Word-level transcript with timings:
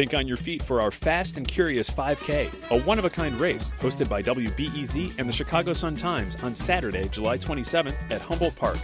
Think 0.00 0.14
on 0.14 0.26
your 0.26 0.38
feet 0.38 0.62
for 0.62 0.80
our 0.80 0.90
Fast 0.90 1.36
and 1.36 1.46
Curious 1.46 1.90
5K, 1.90 2.70
a 2.70 2.80
one 2.84 2.98
of 2.98 3.04
a 3.04 3.10
kind 3.10 3.38
race 3.38 3.70
hosted 3.80 4.08
by 4.08 4.22
WBEZ 4.22 5.18
and 5.18 5.28
the 5.28 5.32
Chicago 5.32 5.74
Sun 5.74 5.96
Times 5.96 6.42
on 6.42 6.54
Saturday, 6.54 7.06
July 7.08 7.36
27th 7.36 8.10
at 8.10 8.22
Humboldt 8.22 8.56
Park. 8.56 8.78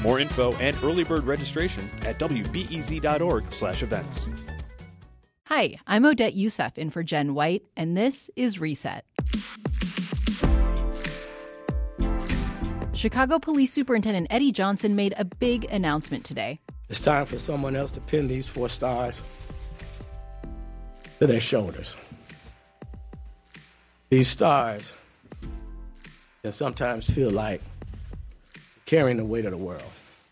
More 0.00 0.20
info 0.20 0.52
and 0.58 0.76
early 0.84 1.02
bird 1.02 1.24
registration 1.24 1.90
at 2.02 2.20
wbez.org/events. 2.20 4.26
Hi, 5.46 5.74
I'm 5.88 6.06
Odette 6.06 6.36
Yousef 6.36 6.78
in 6.78 6.90
for 6.90 7.02
Jen 7.02 7.34
White, 7.34 7.64
and 7.76 7.96
this 7.96 8.30
is 8.36 8.60
Reset. 8.60 9.04
Chicago 12.92 13.40
Police 13.40 13.72
Superintendent 13.72 14.28
Eddie 14.30 14.52
Johnson 14.52 14.94
made 14.94 15.14
a 15.18 15.24
big 15.24 15.64
announcement 15.64 16.24
today. 16.24 16.60
It's 16.88 17.00
time 17.00 17.26
for 17.26 17.40
someone 17.40 17.74
else 17.74 17.90
to 17.92 18.00
pin 18.00 18.28
these 18.28 18.46
four 18.46 18.68
stars 18.68 19.22
to 21.20 21.26
their 21.26 21.40
shoulders. 21.40 21.94
These 24.08 24.28
stars 24.28 24.92
can 26.42 26.50
sometimes 26.50 27.08
feel 27.08 27.30
like 27.30 27.60
carrying 28.86 29.18
the 29.18 29.24
weight 29.24 29.44
of 29.44 29.52
the 29.52 29.58
world. 29.58 29.84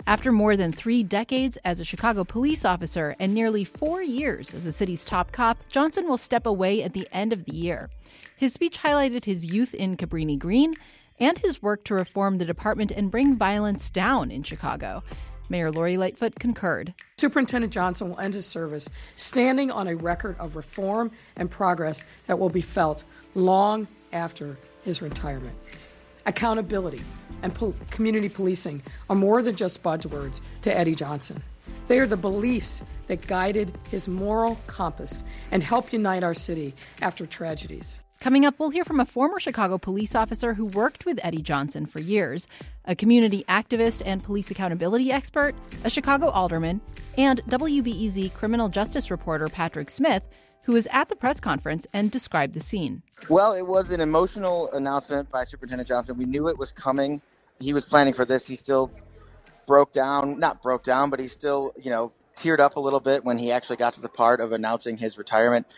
After 0.07 0.33
more 0.33 0.57
than 0.57 0.73
three 0.73 1.03
decades 1.03 1.59
as 1.65 1.79
a 1.79 1.85
Chicago 1.85 2.25
police 2.25 2.65
officer 2.65 3.15
and 3.21 3.35
nearly 3.35 3.65
four 3.65 4.03
years 4.03 4.55
as 4.55 4.65
the 4.65 4.73
city's 4.73 5.05
top 5.05 5.31
cop, 5.31 5.59
Johnson 5.69 6.09
will 6.09 6.17
step 6.17 6.47
away 6.47 6.83
at 6.83 6.95
the 6.95 7.07
end 7.13 7.35
of 7.35 7.45
the 7.45 7.55
year. 7.55 7.91
His 8.35 8.55
speech 8.55 8.79
highlighted 8.79 9.27
his 9.27 9.45
youth 9.45 9.75
in 9.75 9.99
Cabrini 9.99 10.39
Green 10.39 10.75
and 11.21 11.37
his 11.37 11.61
work 11.61 11.85
to 11.85 11.95
reform 11.95 12.39
the 12.39 12.47
department 12.47 12.91
and 12.93 13.11
bring 13.11 13.37
violence 13.37 13.91
down 13.91 14.31
in 14.31 14.43
Chicago. 14.43 15.03
Mayor 15.49 15.71
Lori 15.73 15.97
Lightfoot 15.97 16.39
concurred. 16.39 16.95
Superintendent 17.17 17.73
Johnson 17.73 18.11
will 18.11 18.19
end 18.19 18.35
his 18.35 18.47
service 18.47 18.89
standing 19.17 19.71
on 19.71 19.89
a 19.89 19.97
record 19.97 20.37
of 20.39 20.57
reform 20.57 21.11
and 21.37 21.51
progress 21.51 22.05
that 22.27 22.39
will 22.39 22.51
be 22.51 22.61
felt 22.61 23.05
long 23.35 23.89
after 24.13 24.59
his 24.83 25.03
retirement. 25.03 25.57
Accountability 26.27 27.01
and 27.43 27.57
community 27.91 28.29
policing 28.29 28.83
are 29.09 29.17
more 29.17 29.43
than 29.43 29.57
just 29.57 29.83
buzzwords 29.83 30.41
to 30.63 30.77
Eddie 30.77 30.95
Johnson. 30.95 31.43
They 31.89 31.99
are 31.99 32.07
the 32.07 32.19
beliefs 32.19 32.83
that 33.07 33.27
guided 33.27 33.73
his 33.91 34.09
moral 34.09 34.59
compass 34.67 35.25
and 35.51 35.63
helped 35.63 35.93
unite 35.95 36.23
our 36.23 36.35
city 36.35 36.75
after 37.01 37.25
tragedies. 37.25 38.03
Coming 38.21 38.45
up, 38.45 38.59
we'll 38.59 38.71
hear 38.71 38.85
from 38.85 38.99
a 38.99 39.05
former 39.05 39.39
Chicago 39.39 39.79
police 39.79 40.13
officer 40.17 40.55
who 40.55 40.65
worked 40.67 41.07
with 41.07 41.21
Eddie 41.23 41.41
Johnson 41.41 41.87
for 41.87 42.01
years, 42.01 42.49
a 42.85 42.97
community 42.97 43.45
activist 43.49 44.03
and 44.05 44.25
police 44.25 44.51
accountability 44.51 45.13
expert, 45.13 45.55
a 45.85 45.91
Chicago 45.91 46.29
alderman, 46.31 46.81
and 47.17 47.41
WBEZ 47.45 48.35
criminal 48.35 48.69
justice 48.69 49.13
reporter 49.13 49.47
Patrick 49.47 49.89
Smith, 49.89 50.25
who 50.65 50.73
was 50.73 50.89
at 50.91 51.09
the 51.09 51.15
press 51.15 51.39
conference 51.39 51.87
and 51.93 52.11
described 52.11 52.55
the 52.55 52.61
scene. 52.61 53.03
Well, 53.29 53.53
it 53.53 53.63
was 53.63 53.93
an 53.93 54.01
emotional 54.01 54.69
announcement 54.73 55.31
by 55.31 55.45
Superintendent 55.45 55.89
Johnson. 55.89 56.19
We 56.19 56.25
knew 56.25 56.49
it 56.49 56.59
was 56.59 56.73
coming. 56.73 57.23
He 57.61 57.73
was 57.73 57.85
planning 57.85 58.15
for 58.15 58.25
this. 58.25 58.49
He 58.49 58.57
still 58.57 58.91
broke 59.65 59.93
down, 59.93 60.41
not 60.41 60.61
broke 60.61 60.83
down, 60.83 61.09
but 61.09 61.21
he 61.21 61.29
still, 61.29 61.73
you 61.81 61.91
know, 61.91 62.13
teared 62.35 62.59
up 62.59 62.75
a 62.75 62.81
little 62.81 63.01
bit 63.01 63.25
when 63.25 63.39
he 63.39 63.53
actually 63.53 63.77
got 63.77 63.95
to 63.95 64.01
the 64.01 64.09
part 64.09 64.41
of 64.41 64.51
announcing 64.51 64.97
his 64.97 65.19
retirement. 65.19 65.69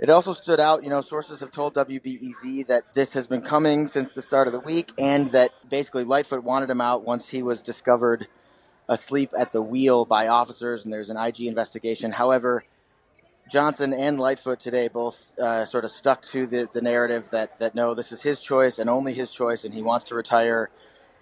It 0.00 0.08
also 0.08 0.32
stood 0.32 0.60
out, 0.60 0.82
you 0.82 0.88
know, 0.88 1.02
sources 1.02 1.40
have 1.40 1.52
told 1.52 1.74
WBEZ 1.74 2.68
that 2.68 2.94
this 2.94 3.12
has 3.12 3.26
been 3.26 3.42
coming 3.42 3.86
since 3.86 4.12
the 4.12 4.22
start 4.22 4.46
of 4.46 4.54
the 4.54 4.60
week 4.60 4.92
and 4.96 5.30
that 5.32 5.52
basically 5.68 6.04
Lightfoot 6.04 6.42
wanted 6.42 6.70
him 6.70 6.80
out 6.80 7.04
once 7.04 7.28
he 7.28 7.42
was 7.42 7.60
discovered 7.60 8.26
asleep 8.88 9.30
at 9.38 9.52
the 9.52 9.60
wheel 9.60 10.06
by 10.06 10.28
officers 10.28 10.84
and 10.84 10.92
there's 10.92 11.10
an 11.10 11.18
IG 11.18 11.42
investigation. 11.42 12.12
However, 12.12 12.64
Johnson 13.50 13.92
and 13.92 14.18
Lightfoot 14.18 14.58
today 14.58 14.88
both 14.88 15.38
uh, 15.38 15.66
sort 15.66 15.84
of 15.84 15.90
stuck 15.90 16.24
to 16.26 16.46
the, 16.46 16.66
the 16.72 16.80
narrative 16.80 17.28
that, 17.32 17.58
that 17.58 17.74
no, 17.74 17.92
this 17.94 18.10
is 18.10 18.22
his 18.22 18.40
choice 18.40 18.78
and 18.78 18.88
only 18.88 19.12
his 19.12 19.30
choice, 19.30 19.64
and 19.64 19.74
he 19.74 19.82
wants 19.82 20.06
to 20.06 20.14
retire 20.14 20.70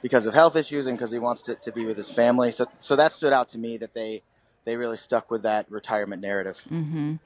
because 0.03 0.25
of 0.25 0.35
health 0.35 0.55
issues 0.55 0.87
and 0.87 0.97
because 0.97 1.11
he 1.11 1.19
wants 1.19 1.43
to, 1.43 1.57
to 1.57 1.73
be 1.73 1.85
with 1.85 1.97
his 1.97 2.13
family. 2.13 2.53
So, 2.53 2.67
so 2.79 2.95
that 2.95 3.11
stood 3.11 3.33
out 3.33 3.49
to 3.49 3.59
me 3.59 3.77
that 3.79 3.93
they 3.93 4.23
they 4.65 4.77
really 4.77 4.99
stuck 4.99 5.31
with 5.31 5.43
that 5.43 5.69
retirement 5.71 6.21
narrative. 6.21 6.61
Mm-hmm. 6.71 7.17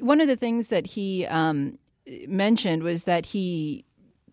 One 0.00 0.20
of 0.20 0.28
the 0.28 0.36
things 0.36 0.68
that 0.68 0.86
he 0.86 1.26
um, 1.26 1.78
mentioned 2.26 2.82
was 2.82 3.04
that 3.04 3.26
he 3.26 3.84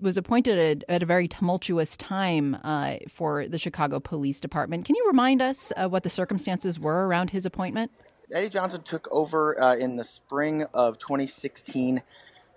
was 0.01 0.17
appointed 0.17 0.57
at, 0.57 0.89
at 0.89 1.03
a 1.03 1.05
very 1.05 1.27
tumultuous 1.27 1.95
time 1.97 2.57
uh, 2.63 2.97
for 3.09 3.47
the 3.47 3.57
Chicago 3.57 3.99
Police 3.99 4.39
Department. 4.39 4.85
Can 4.85 4.95
you 4.95 5.05
remind 5.07 5.41
us 5.41 5.71
uh, 5.75 5.87
what 5.87 6.03
the 6.03 6.09
circumstances 6.09 6.79
were 6.79 7.07
around 7.07 7.29
his 7.29 7.45
appointment? 7.45 7.91
Eddie 8.31 8.49
Johnson 8.49 8.81
took 8.81 9.07
over 9.11 9.59
uh, 9.61 9.75
in 9.75 9.95
the 9.95 10.03
spring 10.03 10.63
of 10.73 10.97
2016. 10.97 12.01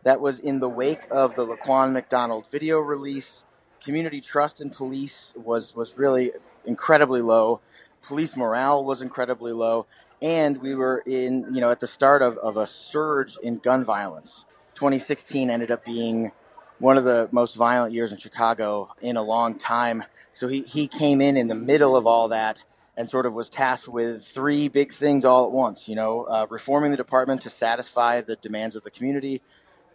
That 0.04 0.20
was 0.20 0.38
in 0.38 0.60
the 0.60 0.68
wake 0.68 1.06
of 1.10 1.34
the 1.34 1.46
Laquan 1.46 1.92
McDonald 1.92 2.46
video 2.50 2.78
release. 2.78 3.44
Community 3.82 4.20
trust 4.20 4.60
in 4.60 4.70
police 4.70 5.34
was 5.36 5.74
was 5.76 5.96
really 5.96 6.32
incredibly 6.64 7.20
low. 7.20 7.60
Police 8.02 8.36
morale 8.36 8.84
was 8.84 9.02
incredibly 9.02 9.52
low, 9.52 9.86
and 10.20 10.60
we 10.60 10.74
were 10.74 11.02
in 11.06 11.46
you 11.54 11.60
know 11.60 11.70
at 11.70 11.80
the 11.80 11.86
start 11.86 12.22
of, 12.22 12.36
of 12.38 12.56
a 12.56 12.66
surge 12.66 13.36
in 13.42 13.58
gun 13.58 13.84
violence. 13.84 14.44
2016 14.74 15.50
ended 15.50 15.70
up 15.70 15.84
being 15.84 16.30
one 16.78 16.96
of 16.96 17.04
the 17.04 17.28
most 17.32 17.56
violent 17.56 17.92
years 17.92 18.12
in 18.12 18.18
chicago 18.18 18.88
in 19.00 19.16
a 19.16 19.22
long 19.22 19.58
time. 19.58 20.04
So 20.32 20.46
he, 20.46 20.62
he 20.62 20.86
came 20.86 21.20
in 21.20 21.36
in 21.36 21.48
the 21.48 21.56
middle 21.56 21.96
of 21.96 22.06
all 22.06 22.28
that 22.28 22.64
and 22.98 23.08
sort 23.08 23.26
of 23.26 23.32
was 23.32 23.48
tasked 23.48 23.88
with 23.88 24.26
three 24.26 24.68
big 24.68 24.92
things 24.92 25.24
all 25.24 25.46
at 25.46 25.52
once 25.52 25.88
you 25.88 25.94
know 25.94 26.24
uh, 26.24 26.46
reforming 26.50 26.90
the 26.90 26.96
department 26.96 27.40
to 27.42 27.48
satisfy 27.48 28.20
the 28.20 28.36
demands 28.36 28.74
of 28.76 28.82
the 28.82 28.90
community 28.90 29.40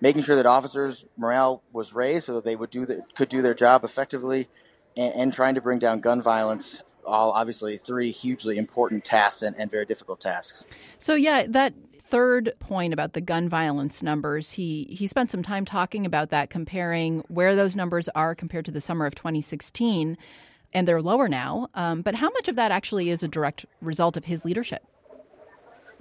making 0.01 0.23
sure 0.23 0.37
that 0.37 0.45
officers 0.45 1.05
morale 1.17 1.61
was 1.71 1.93
raised 1.93 2.25
so 2.25 2.35
that 2.35 2.45
they 2.45 2.55
would 2.55 2.69
do 2.69 2.85
the, 2.85 3.03
could 3.15 3.29
do 3.29 3.41
their 3.41 3.53
job 3.53 3.83
effectively 3.83 4.47
and, 4.97 5.13
and 5.15 5.33
trying 5.33 5.53
to 5.53 5.61
bring 5.61 5.77
down 5.77 5.99
gun 5.99 6.21
violence 6.21 6.81
all 7.05 7.31
obviously 7.31 7.77
three 7.77 8.11
hugely 8.11 8.57
important 8.57 9.03
tasks 9.03 9.41
and, 9.41 9.55
and 9.57 9.69
very 9.69 9.85
difficult 9.85 10.19
tasks. 10.19 10.65
So, 10.97 11.15
yeah, 11.15 11.45
that 11.47 11.73
third 11.99 12.53
point 12.59 12.93
about 12.93 13.13
the 13.13 13.21
gun 13.21 13.49
violence 13.49 14.03
numbers, 14.03 14.51
he, 14.51 14.85
he 14.89 15.07
spent 15.07 15.31
some 15.31 15.41
time 15.41 15.65
talking 15.65 16.05
about 16.05 16.29
that, 16.29 16.49
comparing 16.49 17.19
where 17.27 17.55
those 17.55 17.75
numbers 17.75 18.09
are 18.09 18.35
compared 18.35 18.65
to 18.65 18.71
the 18.71 18.81
summer 18.81 19.05
of 19.05 19.15
2016. 19.15 20.17
And 20.75 20.87
they're 20.87 21.01
lower 21.01 21.27
now. 21.27 21.69
Um, 21.75 22.01
but 22.01 22.15
how 22.15 22.31
much 22.31 22.47
of 22.47 22.55
that 22.55 22.71
actually 22.71 23.09
is 23.09 23.21
a 23.21 23.27
direct 23.27 23.65
result 23.81 24.17
of 24.17 24.25
his 24.25 24.43
leadership? 24.43 24.83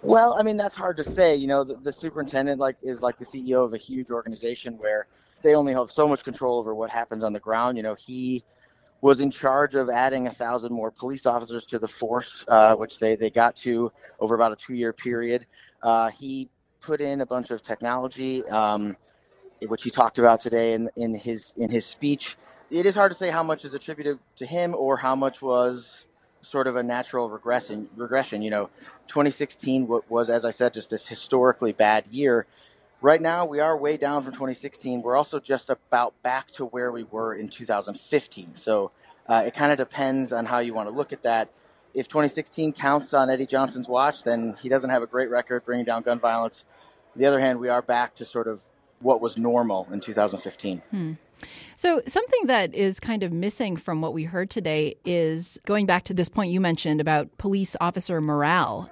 Well, 0.02 0.34
I 0.38 0.42
mean 0.42 0.56
that's 0.56 0.74
hard 0.74 0.96
to 0.96 1.04
say. 1.04 1.36
You 1.36 1.46
know, 1.46 1.62
the, 1.62 1.76
the 1.76 1.92
superintendent 1.92 2.58
like 2.58 2.76
is 2.82 3.02
like 3.02 3.18
the 3.18 3.24
CEO 3.24 3.64
of 3.64 3.72
a 3.72 3.76
huge 3.76 4.10
organization 4.10 4.76
where 4.78 5.06
they 5.42 5.54
only 5.54 5.72
have 5.72 5.90
so 5.90 6.08
much 6.08 6.24
control 6.24 6.58
over 6.58 6.74
what 6.74 6.90
happens 6.90 7.22
on 7.22 7.32
the 7.32 7.40
ground. 7.40 7.76
You 7.76 7.84
know, 7.84 7.94
he 7.94 8.44
was 9.02 9.20
in 9.20 9.30
charge 9.30 9.74
of 9.74 9.90
adding 9.90 10.28
a 10.28 10.30
thousand 10.30 10.72
more 10.72 10.90
police 10.90 11.26
officers 11.26 11.66
to 11.66 11.78
the 11.78 11.88
force, 11.88 12.44
uh, 12.48 12.74
which 12.76 13.00
they, 13.00 13.16
they 13.16 13.28
got 13.28 13.56
to 13.56 13.92
over 14.20 14.34
about 14.34 14.52
a 14.52 14.56
two 14.56 14.74
year 14.74 14.92
period. 14.92 15.44
Uh, 15.82 16.08
he 16.10 16.48
put 16.80 17.00
in 17.00 17.20
a 17.20 17.26
bunch 17.26 17.50
of 17.50 17.60
technology, 17.60 18.46
um, 18.46 18.96
which 19.66 19.82
he 19.82 19.90
talked 19.90 20.18
about 20.18 20.40
today 20.40 20.72
in, 20.72 20.88
in 20.96 21.14
his 21.14 21.52
in 21.56 21.68
his 21.68 21.84
speech. 21.84 22.36
It 22.70 22.86
is 22.86 22.94
hard 22.94 23.12
to 23.12 23.18
say 23.18 23.28
how 23.30 23.42
much 23.42 23.64
is 23.64 23.74
attributed 23.74 24.18
to 24.36 24.46
him 24.46 24.74
or 24.74 24.96
how 24.96 25.14
much 25.14 25.42
was 25.42 26.06
sort 26.40 26.66
of 26.66 26.76
a 26.76 26.82
natural 26.82 27.28
regression. 27.28 27.88
Regression, 27.96 28.40
you 28.40 28.50
know, 28.50 28.70
2016 29.08 29.88
was, 30.08 30.30
as 30.30 30.44
I 30.44 30.52
said, 30.52 30.74
just 30.74 30.90
this 30.90 31.08
historically 31.08 31.72
bad 31.72 32.06
year. 32.06 32.46
Right 33.02 33.20
now, 33.20 33.44
we 33.44 33.58
are 33.58 33.76
way 33.76 33.96
down 33.96 34.22
from 34.22 34.30
2016. 34.30 35.02
We're 35.02 35.16
also 35.16 35.40
just 35.40 35.70
about 35.70 36.14
back 36.22 36.52
to 36.52 36.66
where 36.66 36.92
we 36.92 37.02
were 37.02 37.34
in 37.34 37.48
2015. 37.48 38.54
So 38.54 38.92
uh, 39.26 39.42
it 39.44 39.54
kind 39.54 39.72
of 39.72 39.78
depends 39.78 40.32
on 40.32 40.46
how 40.46 40.60
you 40.60 40.72
want 40.72 40.88
to 40.88 40.94
look 40.94 41.12
at 41.12 41.24
that. 41.24 41.50
If 41.94 42.06
2016 42.06 42.74
counts 42.74 43.12
on 43.12 43.28
Eddie 43.28 43.46
Johnson's 43.46 43.88
watch, 43.88 44.22
then 44.22 44.56
he 44.62 44.68
doesn't 44.68 44.88
have 44.88 45.02
a 45.02 45.08
great 45.08 45.30
record 45.30 45.64
bringing 45.64 45.84
down 45.84 46.02
gun 46.02 46.20
violence. 46.20 46.64
On 47.16 47.20
the 47.20 47.26
other 47.26 47.40
hand, 47.40 47.58
we 47.58 47.68
are 47.68 47.82
back 47.82 48.14
to 48.14 48.24
sort 48.24 48.46
of 48.46 48.68
what 49.00 49.20
was 49.20 49.36
normal 49.36 49.88
in 49.90 49.98
2015. 49.98 50.82
Hmm. 50.92 51.12
So, 51.74 52.02
something 52.06 52.46
that 52.46 52.72
is 52.72 53.00
kind 53.00 53.24
of 53.24 53.32
missing 53.32 53.76
from 53.76 54.00
what 54.00 54.14
we 54.14 54.22
heard 54.22 54.48
today 54.48 54.94
is 55.04 55.58
going 55.66 55.86
back 55.86 56.04
to 56.04 56.14
this 56.14 56.28
point 56.28 56.52
you 56.52 56.60
mentioned 56.60 57.00
about 57.00 57.36
police 57.36 57.74
officer 57.80 58.20
morale. 58.20 58.88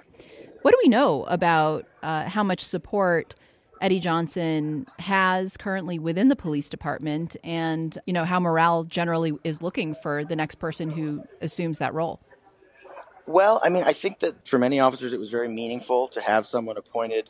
What 0.63 0.71
do 0.71 0.77
we 0.83 0.89
know 0.89 1.23
about 1.23 1.85
uh, 2.03 2.27
how 2.27 2.43
much 2.43 2.61
support 2.61 3.35
Eddie 3.81 3.99
Johnson 3.99 4.85
has 4.99 5.57
currently 5.57 5.97
within 5.97 6.27
the 6.27 6.35
police 6.35 6.69
department 6.69 7.35
and, 7.43 7.97
you 8.05 8.13
know, 8.13 8.25
how 8.25 8.39
morale 8.39 8.83
generally 8.83 9.33
is 9.43 9.61
looking 9.61 9.95
for 9.95 10.23
the 10.23 10.35
next 10.35 10.55
person 10.55 10.91
who 10.91 11.23
assumes 11.41 11.79
that 11.79 11.93
role? 11.93 12.21
Well, 13.25 13.59
I 13.63 13.69
mean, 13.69 13.83
I 13.83 13.93
think 13.93 14.19
that 14.19 14.47
for 14.47 14.59
many 14.59 14.79
officers, 14.79 15.13
it 15.13 15.19
was 15.19 15.31
very 15.31 15.47
meaningful 15.47 16.07
to 16.09 16.21
have 16.21 16.45
someone 16.45 16.77
appointed 16.77 17.29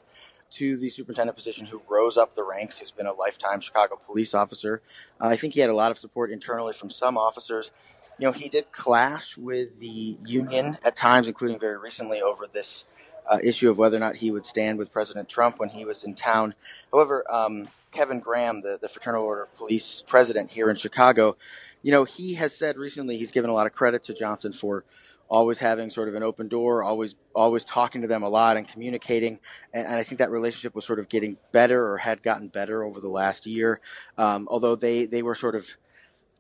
to 0.52 0.76
the 0.76 0.90
superintendent 0.90 1.38
position 1.38 1.66
who 1.66 1.82
rose 1.88 2.18
up 2.18 2.34
the 2.34 2.44
ranks, 2.44 2.78
who's 2.78 2.92
been 2.92 3.08
a 3.08 3.14
lifetime 3.14 3.62
Chicago 3.62 3.96
police 3.96 4.34
officer. 4.34 4.82
Uh, 5.22 5.28
I 5.28 5.38
think 5.38 5.54
he 5.54 5.62
had 5.62 5.70
a 5.70 5.76
lot 5.76 5.92
of 5.92 5.98
support 5.98 6.32
internally 6.32 6.74
from 6.74 6.90
some 6.90 7.18
officers. 7.18 7.72
You 8.20 8.28
know, 8.28 8.34
he 8.34 8.50
did 8.50 8.72
clash 8.72 9.38
with 9.38 9.80
the 9.80 10.18
union 10.26 10.78
at 10.84 10.96
times, 10.96 11.28
including 11.28 11.60
very 11.60 11.78
recently 11.78 12.22
over 12.22 12.46
this 12.52 12.86
uh, 13.30 13.40
issue 13.44 13.70
of 13.70 13.78
whether 13.78 13.98
or 13.98 14.00
not 14.00 14.16
he 14.16 14.32
would 14.32 14.46
stand 14.46 14.78
with 14.78 14.92
President 14.92 15.30
Trump 15.30 15.60
when 15.60 15.70
he 15.70 15.86
was 15.86 16.04
in 16.04 16.14
town. 16.14 16.54
However, 16.92 17.24
um, 17.30 17.68
Kevin 17.92 18.20
Graham, 18.20 18.62
the, 18.62 18.78
the 18.82 18.88
Fraternal 18.88 19.24
Order 19.24 19.44
of 19.44 19.56
Police 19.56 20.04
president 20.08 20.52
here 20.52 20.70
in 20.70 20.76
Chicago, 20.76 21.36
you 21.82 21.92
know, 21.92 22.04
he 22.04 22.36
has 22.36 22.56
said 22.56 22.78
recently 22.78 23.18
he's 23.18 23.32
given 23.32 23.50
a 23.50 23.54
lot 23.54 23.68
of 23.68 23.74
credit 23.74 24.04
to 24.06 24.14
Johnson 24.14 24.52
for 24.52 24.86
always 25.30 25.60
having 25.60 25.90
sort 25.90 26.10
of 26.10 26.16
an 26.16 26.24
open 26.24 26.48
door, 26.48 26.84
always 26.84 27.16
always 27.34 27.64
talking 27.64 28.02
to 28.02 28.08
them 28.08 28.22
a 28.22 28.30
lot 28.30 28.58
and 28.58 28.68
communicating. 28.68 29.40
And, 29.74 29.88
and 29.88 29.96
I 29.96 30.04
think 30.04 30.20
that 30.20 30.30
relationship 30.30 30.76
was 30.76 30.86
sort 30.86 31.00
of 31.00 31.10
getting 31.10 31.38
better 31.52 31.88
or 31.88 31.98
had 31.98 32.22
gotten 32.22 32.50
better 32.50 32.84
over 32.84 33.00
the 33.00 33.08
last 33.08 33.48
year. 33.48 33.80
Um, 34.18 34.48
although 34.52 34.76
they 34.76 35.06
they 35.06 35.24
were 35.24 35.36
sort 35.36 35.56
of 35.56 35.68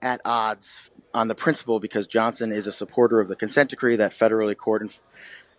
at 0.01 0.21
odds 0.25 0.91
on 1.13 1.27
the 1.27 1.35
principle 1.35 1.79
because 1.79 2.07
Johnson 2.07 2.51
is 2.51 2.67
a 2.67 2.71
supporter 2.71 3.19
of 3.19 3.27
the 3.27 3.35
consent 3.35 3.69
decree, 3.69 3.95
that 3.97 4.11
federally 4.11 4.57
court 4.57 4.81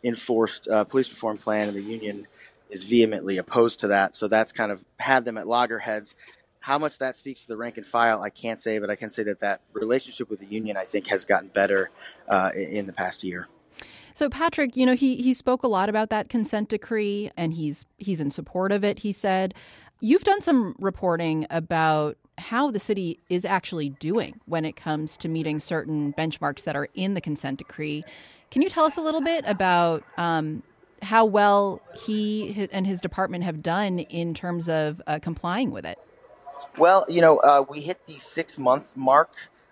enforced 0.05 0.69
uh, 0.69 0.85
police 0.85 1.11
reform 1.11 1.37
plan, 1.37 1.69
and 1.69 1.77
the 1.77 1.83
union 1.83 2.27
is 2.71 2.85
vehemently 2.85 3.37
opposed 3.37 3.81
to 3.81 3.89
that. 3.89 4.17
So 4.17 4.29
that's 4.29 4.53
kind 4.53 4.73
of 4.73 4.83
had 4.99 5.25
them 5.25 5.39
at 5.39 5.47
loggerheads. 5.47 6.15
How 6.61 6.79
much 6.79 6.99
that 6.99 7.17
speaks 7.17 7.43
to 7.43 7.49
the 7.49 7.57
rank 7.57 7.77
and 7.77 7.85
file, 7.85 8.23
I 8.23 8.31
can't 8.31 8.61
say, 8.61 8.79
but 8.79 8.89
I 8.89 8.97
can 8.97 9.11
say 9.11 9.25
that 9.25 9.41
that 9.41 9.61
relationship 9.73 10.31
with 10.31 10.39
the 10.39 10.47
union, 10.47 10.77
I 10.77 10.85
think, 10.85 11.09
has 11.09 11.27
gotten 11.27 11.49
better 11.49 11.91
uh, 12.29 12.51
in 12.55 12.87
the 12.87 12.93
past 12.93 13.25
year. 13.25 13.49
So 14.15 14.29
Patrick, 14.29 14.77
you 14.77 14.87
know, 14.87 14.95
he 14.95 15.17
he 15.17 15.35
spoke 15.35 15.63
a 15.63 15.69
lot 15.69 15.89
about 15.89 16.11
that 16.11 16.29
consent 16.29 16.69
decree, 16.69 17.31
and 17.37 17.55
he's 17.55 17.85
he's 17.99 18.21
in 18.21 18.31
support 18.31 18.71
of 18.71 18.85
it. 18.85 19.01
He 19.01 19.11
said, 19.11 19.55
"You've 20.01 20.25
done 20.25 20.43
some 20.43 20.77
reporting 20.79 21.47
about 21.51 22.17
how 22.39 22.71
the 22.71 22.81
city 22.81 23.21
is 23.29 23.45
actually 23.45 23.91
doing 23.91 24.41
when 24.47 24.65
it 24.65 24.77
comes 24.77 25.17
to 25.19 25.29
meeting 25.29 25.59
certain 25.59 26.13
benchmarks 26.13 26.65
that 26.65 26.77
are 26.77 26.89
in 26.95 27.15
the 27.15 27.21
consent 27.21 27.59
decree. 27.59 28.05
Can 28.53 28.61
you 28.61 28.69
tell 28.69 28.85
us 28.85 28.99
a 28.99 29.01
little 29.01 29.23
bit 29.23 29.45
about 29.47 30.05
um, 30.19 30.63
how 31.01 31.25
well 31.25 31.81
he 32.05 32.69
and 32.71 32.87
his 32.87 33.01
department 33.01 33.45
have 33.45 33.63
done 33.63 34.01
in 34.01 34.35
terms 34.35 34.69
of 34.69 35.01
uh, 35.07 35.19
complying 35.21 35.71
with 35.71 35.87
it?" 35.87 35.99
Well, 36.77 37.07
you 37.09 37.23
know, 37.23 37.39
uh, 37.39 37.65
we 37.67 37.81
hit 37.81 38.05
the 38.05 38.19
six 38.19 38.59
month 38.59 38.95
mark 38.95 39.31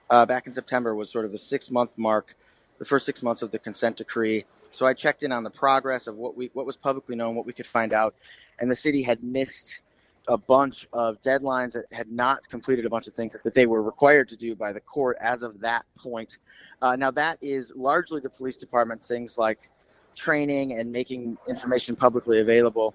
uh, 0.09 0.25
back 0.25 0.47
in 0.47 0.55
September, 0.55 0.95
was 0.95 1.11
sort 1.11 1.27
of 1.27 1.33
the 1.33 1.39
six 1.39 1.71
month 1.71 1.91
mark, 1.99 2.35
the 2.79 2.87
first 2.87 3.05
six 3.05 3.23
months 3.23 3.43
of 3.43 3.51
the 3.51 3.59
consent 3.59 3.99
decree. 3.99 4.47
So 4.71 4.87
I 4.87 4.95
checked 4.95 5.23
in 5.23 5.31
on 5.31 5.45
the 5.45 5.51
progress 5.51 6.07
of 6.07 6.17
what 6.17 6.35
we 6.35 6.49
what 6.55 6.65
was 6.65 6.79
publicly 6.79 7.17
known, 7.17 7.35
what 7.35 7.45
we 7.45 7.53
could 7.53 7.67
find 7.67 7.93
out, 7.93 8.15
and 8.59 8.71
the 8.71 8.77
city 8.77 9.03
had 9.03 9.23
missed 9.23 9.83
a 10.31 10.39
bunch 10.39 10.87
of 10.93 11.21
deadlines 11.23 11.73
that 11.73 11.85
had 11.91 12.11
not 12.11 12.49
completed 12.49 12.87
a 12.87 12.89
bunch 12.89 13.09
of 13.09 13.15
things 13.15 13.37
that 13.43 13.53
they 13.53 13.67
were 13.67 13.83
required 13.83 14.29
to 14.29 14.37
do 14.37 14.55
by 14.55 14.73
the 14.73 14.79
court 14.79 15.17
as 15.21 15.43
of 15.43 15.61
that 15.61 15.85
point. 15.99 16.39
Uh, 16.81 16.95
now 16.95 17.11
that 17.11 17.37
is 17.43 17.73
largely 17.75 18.21
the 18.21 18.31
police 18.31 18.57
department 18.57 19.05
things 19.05 19.37
like 19.37 19.69
training 20.15 20.79
and 20.79 20.91
making 20.91 21.37
information 21.49 21.97
publicly 21.97 22.39
available. 22.39 22.95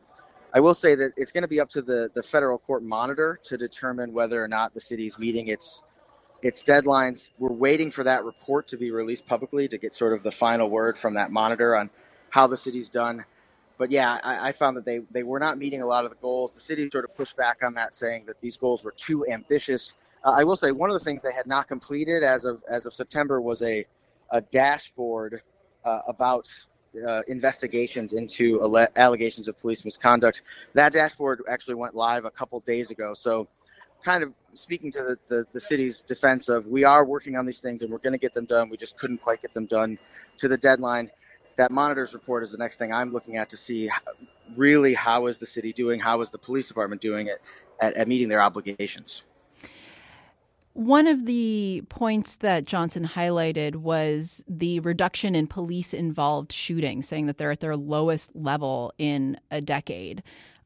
I 0.54 0.62
will 0.62 0.74
say 0.74 0.96
that 0.96 1.12
it's 1.18 1.34
going 1.34 1.42
to 1.42 1.48
be 1.50 1.60
up 1.60 1.70
to 1.72 1.82
the, 1.82 2.10
the 2.16 2.24
federal 2.24 2.58
court 2.58 2.84
monitor 2.84 3.38
to 3.44 3.58
determine 3.58 4.14
whether 4.14 4.42
or 4.42 4.48
not 4.48 4.74
the 4.74 4.80
city 4.80 5.06
is 5.06 5.20
meeting 5.20 5.50
its 5.50 5.84
its 6.42 6.64
deadlines. 6.64 7.30
We're 7.38 7.52
waiting 7.52 7.92
for 7.92 8.04
that 8.04 8.24
report 8.24 8.68
to 8.70 8.78
be 8.78 8.92
released 8.92 9.26
publicly 9.26 9.68
to 9.68 9.78
get 9.78 9.94
sort 9.94 10.14
of 10.14 10.24
the 10.24 10.32
final 10.32 10.70
word 10.70 10.98
from 10.98 11.16
that 11.16 11.32
monitor 11.32 11.76
on 11.76 11.90
how 12.30 12.48
the 12.48 12.56
city's 12.56 12.88
done. 12.88 13.26
But 13.78 13.92
yeah, 13.92 14.20
I, 14.24 14.50
I 14.50 14.52
found 14.52 14.78
that 14.78 14.86
they, 14.86 15.00
they 15.12 15.24
were 15.24 15.40
not 15.40 15.58
meeting 15.58 15.82
a 15.82 15.86
lot 15.86 16.06
of 16.06 16.12
the 16.12 16.18
goals. 16.18 16.52
The 16.52 16.60
city 16.62 16.90
sort 16.92 17.04
of 17.04 17.16
pushed 17.16 17.36
back 17.36 17.64
on 17.64 17.74
that, 17.74 17.94
saying 17.94 18.26
that 18.28 18.40
these 18.42 18.58
goals 18.58 18.84
were 18.84 18.94
too 18.96 19.28
ambitious. 19.28 19.94
Uh, 20.24 20.32
I 20.32 20.44
will 20.44 20.56
say 20.56 20.72
one 20.72 20.90
of 20.90 20.94
the 20.94 21.04
things 21.04 21.22
they 21.22 21.34
had 21.34 21.48
not 21.48 21.68
completed 21.68 22.24
as 22.24 22.46
of 22.46 22.64
as 22.70 22.86
of 22.86 22.94
September 22.94 23.42
was 23.42 23.62
a 23.62 23.86
a 24.32 24.42
dashboard 24.42 25.42
uh, 25.84 26.00
about 26.08 26.50
uh, 27.08 27.22
investigations 27.28 28.14
into 28.14 28.62
alle- 28.62 28.88
allegations 28.96 29.48
of 29.48 29.60
police 29.60 29.84
misconduct. 29.86 30.42
That 30.74 30.94
dashboard 30.94 31.42
actually 31.50 31.76
went 31.76 31.96
live 31.96 32.26
a 32.26 32.32
couple 32.32 32.60
days 32.62 32.92
ago. 32.92 33.14
So, 33.14 33.48
kind 34.04 34.24
of 34.24 34.34
speaking 34.54 34.92
to 34.92 35.04
the, 35.04 35.18
the, 35.28 35.46
the 35.54 35.60
city's 35.60 36.02
defense 36.02 36.48
of 36.48 36.68
we 36.68 36.84
are 36.84 37.06
working 37.06 37.36
on 37.36 37.46
these 37.46 37.60
things 37.60 37.82
and 37.82 37.92
we're 37.92 37.98
going 37.98 38.14
to 38.14 38.20
get 38.20 38.34
them 38.34 38.46
done. 38.46 38.70
We 38.70 38.78
just 38.78 38.98
couldn't 38.98 39.18
quite 39.18 39.42
get 39.42 39.54
them 39.54 39.66
done 39.66 39.98
to 40.38 40.48
the 40.48 40.58
deadline. 40.58 41.10
That 41.58 41.72
monitors 41.72 42.14
report 42.14 42.44
is 42.44 42.52
the 42.52 42.58
next 42.58 42.78
thing 42.78 42.92
I'm 42.92 43.14
looking 43.14 43.38
at 43.38 43.50
to 43.50 43.58
see 43.58 43.90
really 44.56 44.94
how 44.94 45.28
is 45.28 45.38
the 45.38 45.46
city 45.46 45.74
doing, 45.74 46.00
how 46.00 46.22
is 46.22 46.30
the 46.30 46.38
police 46.38 46.68
department 46.68 47.02
doing 47.02 47.28
it 47.28 47.42
at, 47.82 47.96
at 47.96 48.08
meeting 48.08 48.28
their 48.28 48.42
obligations. 48.42 49.22
One 50.74 51.08
of 51.08 51.26
the 51.26 51.84
points 51.88 52.36
that 52.38 52.66
Johnson 52.66 53.08
highlighted 53.08 53.78
was 53.78 54.44
the 54.46 54.82
reduction 54.82 55.34
in 55.34 55.48
police 55.48 55.94
involved 55.94 56.52
shootings, 56.52 57.08
saying 57.08 57.28
that 57.28 57.38
they're 57.38 57.52
at 57.52 57.62
their 57.62 57.78
lowest 57.78 58.36
level 58.36 58.94
in 58.98 59.40
a 59.50 59.62
decade. 59.62 60.22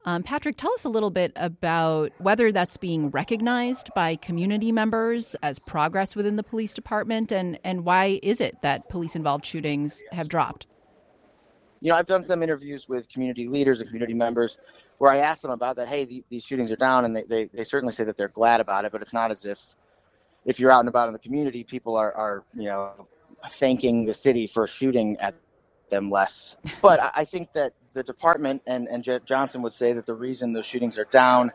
Um, 0.06 0.24
Patrick, 0.24 0.58
tell 0.58 0.74
us 0.74 0.84
a 0.84 0.90
little 0.90 1.12
bit 1.12 1.32
about 1.36 2.12
whether 2.18 2.52
that's 2.52 2.78
being 2.78 3.12
recognized 3.12 3.92
by 3.94 4.16
community 4.16 4.72
members 4.72 5.36
as 5.44 5.60
progress 5.60 6.16
within 6.16 6.38
the 6.38 6.44
police 6.44 6.74
department, 6.74 7.32
and, 7.32 7.60
and 7.64 7.86
why 7.86 8.20
is 8.24 8.42
it 8.42 8.62
that 8.64 8.90
police 8.90 9.16
involved 9.16 9.46
shootings 9.46 10.02
have 10.12 10.28
dropped? 10.28 10.66
You 11.82 11.90
know, 11.90 11.96
I've 11.96 12.08
done 12.08 12.24
some 12.24 12.44
interviews 12.44 12.90
with 12.90 13.10
community 13.10 13.48
leaders 13.48 13.80
and 13.80 13.88
community 13.88 14.14
members 14.14 14.58
where 14.98 15.12
I 15.12 15.18
ask 15.18 15.42
them 15.42 15.52
about 15.52 15.78
that. 15.78 15.88
Hey, 15.88 16.24
these 16.30 16.44
shootings 16.44 16.72
are 16.72 16.76
down, 16.76 17.06
and 17.06 17.16
they, 17.16 17.24
they, 17.24 17.46
they 17.54 17.64
certainly 17.64 17.94
say 17.94 18.04
that 18.04 18.18
they're 18.18 18.28
glad 18.28 18.60
about 18.60 18.86
it, 18.86 18.92
but 18.92 19.02
it's 19.02 19.14
not 19.14 19.32
as 19.32 19.46
if 19.46 19.76
if 20.46 20.60
you're 20.60 20.72
out 20.72 20.80
and 20.80 20.90
about 20.90 21.08
in 21.08 21.14
the 21.14 21.20
community, 21.20 21.64
people 21.64 21.96
are, 21.96 22.14
are 22.14 22.44
you 22.56 22.66
know 22.66 23.08
thanking 23.52 24.06
the 24.06 24.14
city 24.14 24.48
for 24.48 24.68
shooting 24.68 25.18
at 25.20 25.36
them 25.90 26.10
less. 26.10 26.58
But 26.82 27.00
I 27.16 27.26
think 27.26 27.54
that 27.54 27.74
the 27.94 28.04
department 28.04 28.62
and 28.68 28.88
and 28.88 29.04
Johnson 29.26 29.62
would 29.62 29.74
say 29.74 29.94
that 29.94 30.06
the 30.06 30.14
reason 30.14 30.54
those 30.54 30.66
shootings 30.66 30.98
are 30.98 31.06
down 31.06 31.52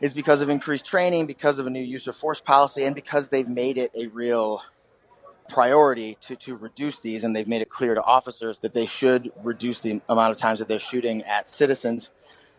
is 0.00 0.14
because 0.14 0.40
of 0.40 0.48
increased 0.48 0.86
training, 0.86 1.26
because 1.26 1.58
of 1.58 1.66
a 1.66 1.70
new 1.70 1.82
use 1.82 2.06
of 2.06 2.16
force 2.16 2.40
policy, 2.40 2.84
and 2.84 2.94
because 2.94 3.28
they've 3.28 3.48
made 3.48 3.76
it 3.76 3.90
a 3.94 4.06
real 4.08 4.62
priority 5.50 6.16
to, 6.22 6.36
to 6.36 6.56
reduce 6.56 7.00
these, 7.00 7.24
and 7.24 7.34
they've 7.36 7.48
made 7.48 7.62
it 7.62 7.70
clear 7.70 7.94
to 7.94 8.02
officers 8.02 8.58
that 8.60 8.72
they 8.72 8.86
should 8.86 9.32
reduce 9.42 9.80
the 9.80 10.00
amount 10.08 10.32
of 10.32 10.38
times 10.38 10.60
that 10.60 10.68
they're 10.68 10.78
shooting 10.78 11.22
at 11.24 11.48
citizens. 11.48 12.08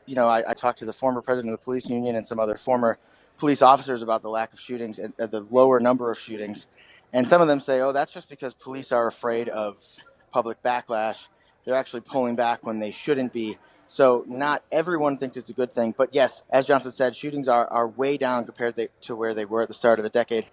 You 0.06 0.16
know, 0.16 0.28
I, 0.28 0.52
I 0.52 0.54
talked 0.54 0.80
to 0.80 0.86
the 0.86 0.94
former 0.94 1.22
president 1.22 1.54
of 1.54 1.60
the 1.60 1.64
police 1.64 1.90
union 1.90 2.16
and 2.16 2.26
some 2.28 2.40
other 2.40 2.58
former 2.58 3.00
police 3.38 3.62
officers 3.62 4.02
about 4.02 4.22
the 4.22 4.30
lack 4.30 4.54
of 4.54 4.60
shootings 4.60 5.00
and 5.00 5.14
uh, 5.20 5.26
the 5.26 5.42
lower 5.50 5.80
number 5.80 6.12
of 6.12 6.20
shootings. 6.20 6.68
And 7.14 7.28
some 7.28 7.42
of 7.42 7.48
them 7.48 7.60
say, 7.60 7.82
oh, 7.82 7.92
that's 7.92 8.14
just 8.14 8.30
because 8.30 8.54
police 8.54 8.92
are 8.92 9.08
afraid 9.08 9.50
of 9.50 9.80
public 10.32 10.62
backlash. 10.64 11.28
They're 11.66 11.76
actually 11.76 12.02
pulling 12.02 12.36
back 12.36 12.66
when 12.66 12.80
they 12.80 12.92
shouldn't 12.92 13.34
be. 13.34 13.58
So 13.88 14.24
not 14.28 14.64
everyone 14.72 15.18
thinks 15.18 15.38
it's 15.38 15.50
a 15.50 15.54
good 15.54 15.72
thing. 15.72 15.94
But 15.98 16.14
yes, 16.14 16.44
as 16.50 16.66
Johnson 16.68 16.92
said, 16.92 17.16
shootings 17.16 17.48
are, 17.48 17.68
are 17.68 17.88
way 17.88 18.18
down 18.18 18.46
compared 18.46 18.90
to 19.02 19.16
where 19.16 19.34
they 19.34 19.46
were 19.46 19.62
at 19.62 19.68
the 19.68 19.74
start 19.74 20.00
of 20.00 20.04
the 20.04 20.10
decade. 20.10 20.46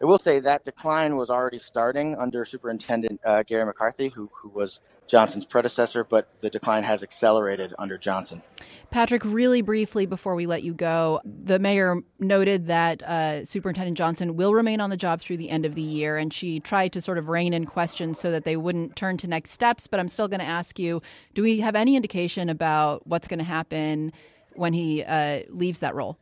I 0.00 0.06
will 0.06 0.18
say 0.18 0.40
that 0.40 0.64
decline 0.64 1.16
was 1.16 1.28
already 1.28 1.58
starting 1.58 2.16
under 2.16 2.46
Superintendent 2.46 3.20
uh, 3.22 3.42
Garry 3.42 3.66
McCarthy, 3.66 4.08
who, 4.08 4.30
who 4.32 4.48
was 4.48 4.80
Johnson's 5.06 5.44
predecessor, 5.44 6.04
but 6.04 6.28
the 6.40 6.48
decline 6.48 6.84
has 6.84 7.02
accelerated 7.02 7.74
under 7.78 7.98
Johnson. 7.98 8.42
Patrick, 8.90 9.24
really 9.24 9.60
briefly 9.60 10.06
before 10.06 10.34
we 10.34 10.46
let 10.46 10.62
you 10.62 10.72
go, 10.72 11.20
the 11.24 11.58
mayor 11.58 11.96
noted 12.18 12.68
that 12.68 13.02
uh, 13.02 13.44
Superintendent 13.44 13.98
Johnson 13.98 14.36
will 14.36 14.54
remain 14.54 14.80
on 14.80 14.88
the 14.88 14.96
job 14.96 15.20
through 15.20 15.36
the 15.36 15.50
end 15.50 15.66
of 15.66 15.74
the 15.74 15.82
year, 15.82 16.16
and 16.16 16.32
she 16.32 16.60
tried 16.60 16.92
to 16.94 17.02
sort 17.02 17.18
of 17.18 17.28
rein 17.28 17.52
in 17.52 17.66
questions 17.66 18.18
so 18.18 18.30
that 18.30 18.44
they 18.44 18.56
wouldn't 18.56 18.96
turn 18.96 19.16
to 19.18 19.28
next 19.28 19.50
steps. 19.50 19.86
But 19.86 20.00
I'm 20.00 20.08
still 20.08 20.28
going 20.28 20.40
to 20.40 20.46
ask 20.46 20.78
you 20.78 21.02
do 21.34 21.42
we 21.42 21.60
have 21.60 21.76
any 21.76 21.94
indication 21.94 22.48
about 22.48 23.06
what's 23.06 23.28
going 23.28 23.38
to 23.38 23.44
happen 23.44 24.12
when 24.54 24.72
he 24.72 25.04
uh, 25.04 25.40
leaves 25.50 25.80
that 25.80 25.94
role? 25.94 26.16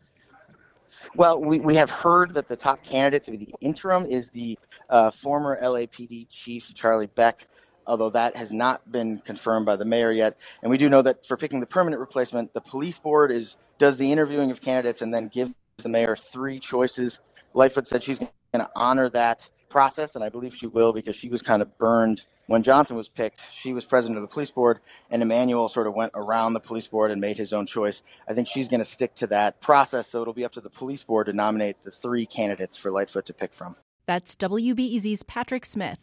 Well, 1.15 1.41
we, 1.41 1.61
we 1.61 1.77
have 1.77 1.91
heard 1.91 2.35
that 2.35 2.49
the 2.49 2.57
top 2.57 2.83
candidate 2.83 3.23
to 3.25 3.31
be 3.33 3.37
the 3.37 3.55
interim 3.61 4.07
is 4.07 4.29
the 4.31 4.59
uh, 4.89 5.11
former 5.11 5.59
LAPD 5.63 6.29
chief, 6.31 6.75
Charlie 6.75 7.07
Beck, 7.07 7.47
although 7.87 8.11
that 8.11 8.37
has 8.37 8.53
not 8.53 8.91
been 8.91 9.19
confirmed 9.19 9.67
by 9.67 9.77
the 9.77 9.85
mayor 9.85 10.13
yet. 10.13 10.37
And 10.63 10.71
we 10.71 10.79
do 10.79 10.89
know 10.89 11.03
that 11.03 11.27
for 11.27 11.37
picking 11.37 11.61
the 11.61 11.67
permanent 11.67 12.01
replacement, 12.01 12.55
the 12.55 12.61
police 12.61 12.99
board 12.99 13.31
is 13.33 13.57
does 13.79 13.97
the 13.97 14.11
interviewing 14.11 14.51
of 14.51 14.61
candidates 14.61 15.03
and 15.03 15.15
then 15.15 15.29
gives 15.29 15.53
the 15.79 15.89
mayor 15.89 16.17
three 16.17 16.59
choices. 16.59 17.21
Lightfoot 17.55 17.87
said 17.89 18.03
she's 18.03 18.19
going 18.19 18.31
to 18.55 18.69
honor 18.75 19.09
that 19.11 19.49
process, 19.69 20.15
and 20.15 20.25
I 20.25 20.29
believe 20.29 20.55
she 20.55 20.67
will 20.67 20.93
because 20.93 21.17
she 21.17 21.29
was 21.29 21.43
kind 21.43 21.63
of 21.63 21.79
burned 21.79 22.25
when 22.49 22.63
Johnson 22.63 22.97
was 22.97 23.11
picked, 23.11 23.43
she 23.53 23.75
was 23.75 23.85
president 23.85 24.17
of 24.17 24.23
the 24.23 24.33
police 24.33 24.51
board, 24.51 24.81
and 25.11 25.23
Emanuel 25.23 25.69
sort 25.69 25.87
of 25.87 25.95
went 25.95 26.13
around 26.15 26.55
the 26.55 26.61
police 26.61 26.89
board 26.89 27.11
and 27.11 27.21
made 27.21 27.37
his 27.37 27.53
own 27.53 27.67
choice. 27.67 28.03
I 28.27 28.33
think 28.33 28.49
she's 28.49 28.69
going 28.69 28.81
to 28.81 28.87
stick 28.87 29.15
to 29.17 29.27
that 29.27 29.61
process, 29.61 30.09
so 30.09 30.23
it'll 30.23 30.33
be 30.33 30.47
up 30.47 30.53
to 30.53 30.63
the 30.63 30.71
police 30.71 31.05
board 31.05 31.27
to 31.27 31.35
nominate 31.35 31.83
the 31.83 31.91
three 31.91 32.25
candidates 32.25 32.79
for 32.79 32.91
Lightfoot 32.91 33.27
to 33.27 33.35
pick 33.35 33.53
from. 33.53 33.77
That's 34.07 34.35
WBEZ's 34.35 35.23
Patrick 35.25 35.67
Smith. 35.67 35.99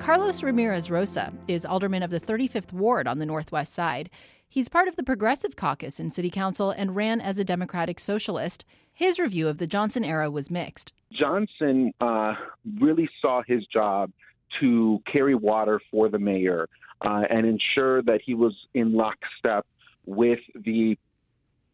Carlos 0.00 0.42
Ramirez 0.42 0.90
Rosa 0.90 1.32
is 1.48 1.64
alderman 1.64 2.02
of 2.02 2.10
the 2.10 2.20
35th 2.20 2.74
Ward 2.74 3.06
on 3.08 3.18
the 3.18 3.26
Northwest 3.26 3.72
Side. 3.72 4.10
He's 4.52 4.68
part 4.68 4.88
of 4.88 4.96
the 4.96 5.04
Progressive 5.04 5.54
Caucus 5.54 6.00
in 6.00 6.10
City 6.10 6.28
Council 6.28 6.72
and 6.72 6.96
ran 6.96 7.20
as 7.20 7.38
a 7.38 7.44
Democratic 7.44 8.00
Socialist. 8.00 8.64
His 8.92 9.20
review 9.20 9.46
of 9.46 9.58
the 9.58 9.66
Johnson 9.68 10.04
era 10.04 10.28
was 10.28 10.50
mixed. 10.50 10.92
Johnson 11.12 11.92
uh, 12.00 12.34
really 12.80 13.08
saw 13.22 13.42
his 13.46 13.64
job 13.66 14.10
to 14.58 15.00
carry 15.06 15.36
water 15.36 15.80
for 15.88 16.08
the 16.08 16.18
mayor 16.18 16.68
uh, 17.00 17.22
and 17.30 17.46
ensure 17.46 18.02
that 18.02 18.22
he 18.26 18.34
was 18.34 18.52
in 18.74 18.92
lockstep 18.92 19.66
with 20.04 20.40
the 20.56 20.98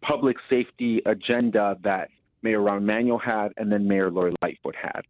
public 0.02 0.36
safety 0.50 1.00
agenda 1.06 1.78
that 1.82 2.10
Mayor 2.42 2.60
Rahm 2.60 2.76
Emanuel 2.76 3.18
had 3.18 3.54
and 3.56 3.72
then 3.72 3.88
Mayor 3.88 4.10
Lori 4.10 4.34
Lightfoot 4.42 4.76
had. 4.76 5.00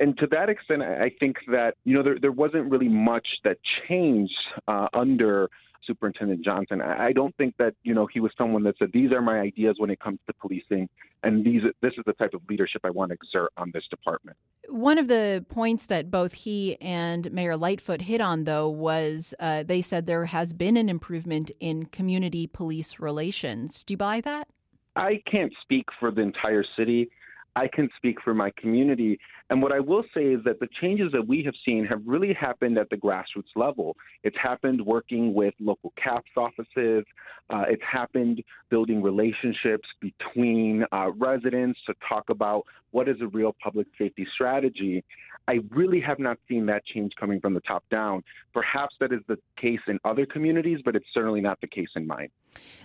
And 0.00 0.16
to 0.16 0.26
that 0.28 0.48
extent, 0.48 0.80
I 0.82 1.12
think 1.20 1.36
that, 1.48 1.74
you 1.84 1.94
know, 1.94 2.02
there, 2.02 2.18
there 2.18 2.32
wasn't 2.32 2.70
really 2.70 2.88
much 2.88 3.28
that 3.44 3.58
changed 3.86 4.32
uh, 4.66 4.88
under 4.94 5.50
Superintendent 5.86 6.44
Johnson. 6.44 6.80
I 6.80 7.12
don't 7.12 7.36
think 7.36 7.54
that 7.58 7.74
you 7.82 7.94
know 7.94 8.06
he 8.06 8.20
was 8.20 8.32
someone 8.36 8.62
that 8.64 8.76
said 8.78 8.90
these 8.92 9.12
are 9.12 9.22
my 9.22 9.40
ideas 9.40 9.76
when 9.78 9.90
it 9.90 10.00
comes 10.00 10.18
to 10.26 10.32
policing, 10.34 10.88
and 11.22 11.44
these 11.44 11.62
this 11.82 11.92
is 11.96 12.04
the 12.06 12.12
type 12.14 12.34
of 12.34 12.42
leadership 12.48 12.82
I 12.84 12.90
want 12.90 13.10
to 13.10 13.14
exert 13.14 13.50
on 13.56 13.70
this 13.72 13.84
department. 13.90 14.36
One 14.68 14.98
of 14.98 15.08
the 15.08 15.44
points 15.48 15.86
that 15.86 16.10
both 16.10 16.32
he 16.32 16.80
and 16.80 17.32
Mayor 17.32 17.56
Lightfoot 17.56 18.02
hit 18.02 18.20
on, 18.20 18.44
though, 18.44 18.68
was 18.68 19.34
uh, 19.40 19.62
they 19.62 19.82
said 19.82 20.06
there 20.06 20.26
has 20.26 20.52
been 20.52 20.76
an 20.76 20.88
improvement 20.88 21.50
in 21.60 21.86
community 21.86 22.46
police 22.46 23.00
relations. 23.00 23.82
Do 23.84 23.94
you 23.94 23.98
buy 23.98 24.20
that? 24.22 24.48
I 24.96 25.22
can't 25.30 25.52
speak 25.62 25.86
for 25.98 26.10
the 26.10 26.20
entire 26.20 26.64
city. 26.76 27.10
I 27.56 27.68
can 27.68 27.88
speak 27.96 28.20
for 28.22 28.34
my 28.34 28.52
community. 28.56 29.18
And 29.50 29.60
what 29.60 29.72
I 29.72 29.80
will 29.80 30.04
say 30.14 30.26
is 30.26 30.42
that 30.44 30.60
the 30.60 30.68
changes 30.80 31.10
that 31.12 31.26
we 31.26 31.42
have 31.44 31.54
seen 31.66 31.84
have 31.84 32.00
really 32.06 32.32
happened 32.32 32.78
at 32.78 32.88
the 32.88 32.96
grassroots 32.96 33.56
level. 33.56 33.96
It's 34.22 34.36
happened 34.40 34.80
working 34.80 35.34
with 35.34 35.54
local 35.58 35.92
CAPS 36.02 36.30
offices. 36.36 37.04
Uh, 37.50 37.64
it's 37.68 37.82
happened 37.82 38.42
building 38.70 39.02
relationships 39.02 39.88
between 40.00 40.84
uh, 40.92 41.10
residents 41.16 41.80
to 41.86 41.94
talk 42.08 42.30
about 42.30 42.64
what 42.92 43.08
is 43.08 43.16
a 43.20 43.26
real 43.26 43.54
public 43.62 43.88
safety 43.98 44.26
strategy. 44.34 45.04
I 45.48 45.58
really 45.70 46.00
have 46.00 46.20
not 46.20 46.38
seen 46.48 46.66
that 46.66 46.84
change 46.86 47.12
coming 47.18 47.40
from 47.40 47.54
the 47.54 47.60
top 47.60 47.82
down. 47.90 48.22
Perhaps 48.54 48.94
that 49.00 49.12
is 49.12 49.20
the 49.26 49.36
case 49.60 49.80
in 49.88 49.98
other 50.04 50.26
communities, 50.26 50.78
but 50.84 50.94
it's 50.94 51.06
certainly 51.12 51.40
not 51.40 51.60
the 51.60 51.66
case 51.66 51.88
in 51.96 52.06
mine. 52.06 52.28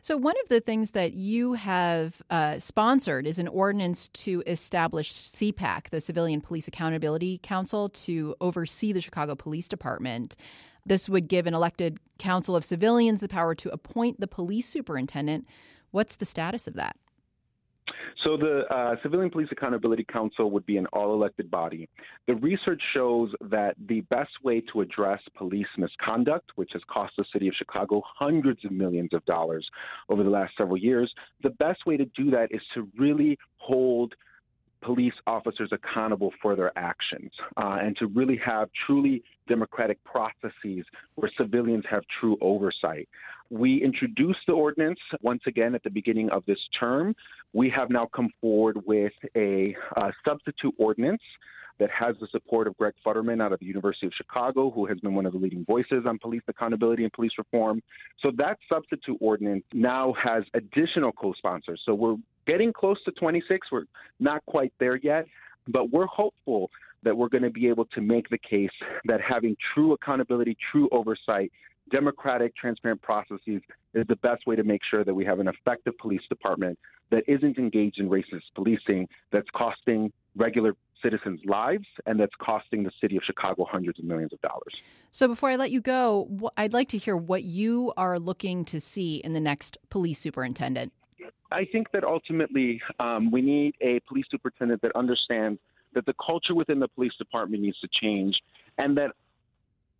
So, 0.01 0.17
one 0.17 0.35
of 0.43 0.49
the 0.49 0.61
things 0.61 0.91
that 0.91 1.13
you 1.13 1.53
have 1.53 2.21
uh, 2.29 2.59
sponsored 2.59 3.27
is 3.27 3.39
an 3.39 3.47
ordinance 3.47 4.07
to 4.09 4.41
establish 4.47 5.11
CPAC, 5.11 5.89
the 5.89 6.01
Civilian 6.01 6.41
Police 6.41 6.54
Accountability 6.67 7.39
Council, 7.43 7.89
to 7.89 8.35
oversee 8.39 8.93
the 8.93 9.01
Chicago 9.01 9.35
Police 9.35 9.67
Department. 9.67 10.35
This 10.85 11.09
would 11.09 11.27
give 11.27 11.47
an 11.47 11.53
elected 11.53 11.99
council 12.19 12.55
of 12.55 12.63
civilians 12.63 13.21
the 13.21 13.27
power 13.27 13.55
to 13.55 13.69
appoint 13.71 14.19
the 14.19 14.27
police 14.27 14.69
superintendent. 14.69 15.47
What's 15.91 16.15
the 16.15 16.25
status 16.25 16.67
of 16.67 16.75
that? 16.75 16.95
So 18.23 18.37
the 18.37 18.63
uh, 18.73 18.95
Civilian 19.03 19.29
Police 19.29 19.49
Accountability 19.51 20.05
Council 20.11 20.49
would 20.49 20.65
be 20.65 20.77
an 20.77 20.87
all-elected 20.87 21.51
body. 21.51 21.87
The 22.27 22.35
research 22.35 22.81
shows 22.93 23.31
that 23.41 23.75
the 23.87 24.01
best 24.01 24.31
way 24.43 24.61
to 24.73 24.81
address 24.81 25.21
police 25.35 25.67
misconduct, 25.77 26.51
which 26.55 26.71
has 26.73 26.81
cost 26.91 27.13
the 27.17 27.25
city 27.31 27.47
of 27.47 27.53
Chicago 27.55 28.01
hundreds 28.03 28.65
of 28.65 28.71
millions 28.71 29.11
of 29.13 29.23
dollars 29.25 29.67
over 30.09 30.23
the 30.23 30.29
last 30.29 30.53
several 30.57 30.77
years, 30.77 31.13
the 31.43 31.51
best 31.51 31.85
way 31.85 31.97
to 31.97 32.05
do 32.05 32.31
that 32.31 32.47
is 32.51 32.61
to 32.73 32.87
really 32.97 33.37
hold 33.57 34.15
police 34.81 35.13
officers 35.25 35.69
accountable 35.71 36.31
for 36.41 36.55
their 36.55 36.71
actions 36.77 37.31
uh, 37.57 37.77
and 37.81 37.97
to 37.97 38.07
really 38.07 38.39
have 38.43 38.69
truly 38.85 39.23
democratic 39.47 40.03
processes 40.03 40.85
where 41.15 41.31
civilians 41.37 41.83
have 41.89 42.03
true 42.19 42.37
oversight. 42.41 43.07
We 43.49 43.83
introduced 43.83 44.39
the 44.47 44.53
ordinance 44.53 44.99
once 45.21 45.41
again 45.45 45.75
at 45.75 45.83
the 45.83 45.89
beginning 45.89 46.29
of 46.29 46.43
this 46.45 46.59
term. 46.79 47.15
We 47.53 47.69
have 47.69 47.89
now 47.89 48.07
come 48.15 48.29
forward 48.41 48.77
with 48.85 49.13
a 49.35 49.75
substitute 50.25 50.73
ordinance 50.77 51.21
that 51.77 51.89
has 51.91 52.15
the 52.19 52.27
support 52.31 52.67
of 52.67 52.77
Craig 52.77 52.93
Futterman 53.05 53.41
out 53.41 53.51
of 53.51 53.59
the 53.59 53.65
University 53.65 54.07
of 54.07 54.13
Chicago, 54.13 54.71
who 54.71 54.85
has 54.85 54.99
been 54.99 55.13
one 55.13 55.25
of 55.25 55.33
the 55.33 55.39
leading 55.39 55.65
voices 55.65 56.05
on 56.05 56.17
police 56.19 56.41
accountability 56.47 57.03
and 57.03 57.11
police 57.11 57.33
reform. 57.37 57.81
So 58.21 58.31
that 58.37 58.57
substitute 58.71 59.17
ordinance 59.19 59.63
now 59.73 60.13
has 60.13 60.43
additional 60.53 61.11
co 61.11 61.33
sponsors. 61.33 61.81
So 61.85 61.93
we're 61.93 62.15
getting 62.45 62.73
close 62.73 62.97
to 63.05 63.11
26. 63.11 63.67
We're 63.71 63.83
not 64.19 64.45
quite 64.45 64.73
there 64.79 64.95
yet, 64.97 65.25
but 65.67 65.91
we're 65.91 66.07
hopeful 66.07 66.71
that 67.03 67.15
we're 67.15 67.29
going 67.29 67.43
to 67.43 67.49
be 67.49 67.67
able 67.67 67.85
to 67.85 68.01
make 68.01 68.29
the 68.29 68.37
case 68.37 68.69
that 69.05 69.21
having 69.21 69.55
true 69.73 69.93
accountability, 69.93 70.57
true 70.71 70.89
oversight, 70.91 71.51
democratic, 71.91 72.55
transparent 72.55 73.01
processes 73.01 73.61
is 73.93 74.07
the 74.07 74.15
best 74.17 74.47
way 74.47 74.55
to 74.55 74.63
make 74.63 74.81
sure 74.89 75.03
that 75.03 75.13
we 75.13 75.23
have 75.23 75.39
an 75.39 75.47
effective 75.47 75.97
police 75.99 76.21
department 76.29 76.77
that 77.11 77.23
isn't 77.27 77.57
engaged 77.57 77.99
in 77.99 78.09
racist 78.09 78.41
policing 78.55 79.07
that's 79.31 79.47
costing 79.55 80.11
regular 80.35 80.75
citizens' 81.03 81.39
lives 81.45 81.85
and 82.07 82.19
that's 82.19 82.33
costing 82.41 82.83
the 82.83 82.91
city 82.99 83.15
of 83.15 83.23
Chicago 83.23 83.65
hundreds 83.69 83.99
of 83.99 84.05
millions 84.05 84.33
of 84.33 84.41
dollars. 84.41 84.81
So, 85.11 85.27
before 85.27 85.49
I 85.49 85.55
let 85.55 85.69
you 85.69 85.81
go, 85.81 86.51
I'd 86.57 86.73
like 86.73 86.89
to 86.89 86.97
hear 86.97 87.15
what 87.15 87.43
you 87.43 87.93
are 87.95 88.17
looking 88.17 88.65
to 88.65 88.81
see 88.81 89.17
in 89.17 89.33
the 89.33 89.39
next 89.39 89.77
police 89.89 90.19
superintendent. 90.19 90.91
I 91.55 91.63
think 91.63 91.89
that 91.91 92.03
ultimately 92.03 92.81
um, 92.99 93.31
we 93.31 93.41
need 93.41 93.75
a 93.79 94.01
police 94.01 94.25
superintendent 94.29 94.81
that 94.81 94.91
understands 94.93 95.57
that 95.93 96.05
the 96.05 96.13
culture 96.13 96.53
within 96.53 96.79
the 96.79 96.89
police 96.89 97.13
department 97.15 97.63
needs 97.63 97.79
to 97.79 97.87
change 97.87 98.41
and 98.77 98.97
that 98.97 99.11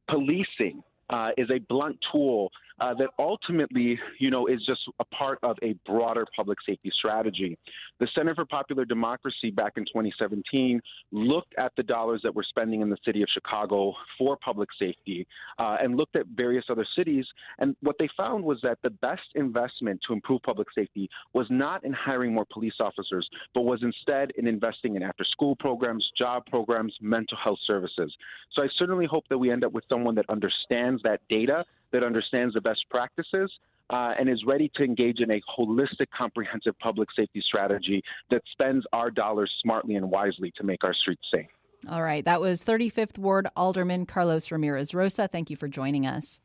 policing 0.10 0.84
uh, 1.10 1.32
is 1.38 1.50
a 1.50 1.60
blunt 1.60 1.98
tool 2.12 2.52
uh, 2.80 2.94
that 2.96 3.10
ultimately, 3.20 4.00
you 4.20 4.30
know, 4.30 4.48
is 4.48 4.66
just 4.66 4.82
a 5.00 5.06
part 5.06 5.40
of 5.44 5.58
a 5.62 5.74
broader 5.86 6.26
public 6.36 6.58
safety 6.66 6.92
strategy. 6.98 7.58
The 8.00 8.08
Center 8.14 8.36
for 8.36 8.46
Popular 8.46 8.86
Democracy 8.86 9.50
back 9.52 9.74
in 9.78 9.86
2017 9.86 10.82
looked 11.12 11.54
at 11.58 11.72
the 11.78 11.84
dollars 11.84 12.22
that 12.24 12.36
we're 12.36 12.44
spending 12.44 12.82
in 12.82 12.90
the 12.90 12.98
city 13.06 13.22
of 13.22 13.30
Chicago 13.34 13.94
for 14.18 14.38
public 14.38 14.70
safety 14.78 15.26
uh, 15.60 15.78
and 15.82 15.96
looked 15.96 16.16
at 16.16 16.26
various 16.28 16.66
other 16.70 16.86
cities. 16.96 17.26
And 17.60 17.76
what 17.82 17.96
they 17.98 18.10
found 18.18 18.44
was 18.44 18.60
that 18.64 18.80
the 18.84 18.90
best 18.90 19.24
investment 19.36 20.02
to 20.08 20.14
improve 20.14 20.42
public 20.44 20.68
safety 20.76 21.10
was 21.34 21.48
not 21.50 21.86
in 21.86 21.94
hiring 21.94 22.34
more 22.34 22.46
police 22.52 22.76
officers, 22.80 23.28
but 23.54 23.62
was 23.62 23.84
instead 23.84 24.32
in 24.32 24.48
investing 24.48 24.96
in 24.96 25.04
after 25.04 25.24
school 25.24 25.56
programs, 25.56 26.10
job 26.18 26.46
programs, 26.48 26.94
mental 27.02 27.38
health 27.42 27.60
services. 27.66 28.14
So 28.52 28.64
I 28.64 28.68
certainly 28.78 29.06
hope 29.06 29.26
that 29.30 29.38
we 29.38 29.52
end 29.52 29.64
up 29.64 29.72
with 29.72 29.86
someone 29.90 30.16
that 30.16 30.26
understands 30.30 31.02
that 31.04 31.22
data 31.30 31.66
that 31.96 32.04
understands 32.04 32.54
the 32.54 32.60
best 32.60 32.84
practices 32.90 33.50
uh, 33.90 34.12
and 34.20 34.30
is 34.30 34.44
ready 34.46 34.70
to 34.76 34.84
engage 34.84 35.22
in 35.22 35.32
a 35.32 35.42
holistic, 35.58 36.08
comprehensive 36.16 36.78
public 36.80 37.08
safety 37.16 37.42
strategy 37.48 38.04
that 38.30 38.42
spends 38.52 38.86
our 38.92 39.10
dollars 39.10 39.50
smartly 39.62 39.96
and 39.96 40.12
wisely 40.12 40.52
to 40.58 40.64
make 40.66 40.84
our 40.84 40.94
streets 40.94 41.22
safe. 41.34 41.48
All 41.90 42.04
right. 42.04 42.26
That 42.26 42.42
was 42.42 42.66
35th 42.66 43.18
Ward 43.18 43.48
Alderman 43.56 44.08
Carlos 44.08 44.52
Ramirez 44.52 44.94
Rosa. 44.94 45.30
Thank 45.30 45.50
you 45.50 45.56
for 45.56 45.70
joining 45.70 46.06
us. 46.06 46.42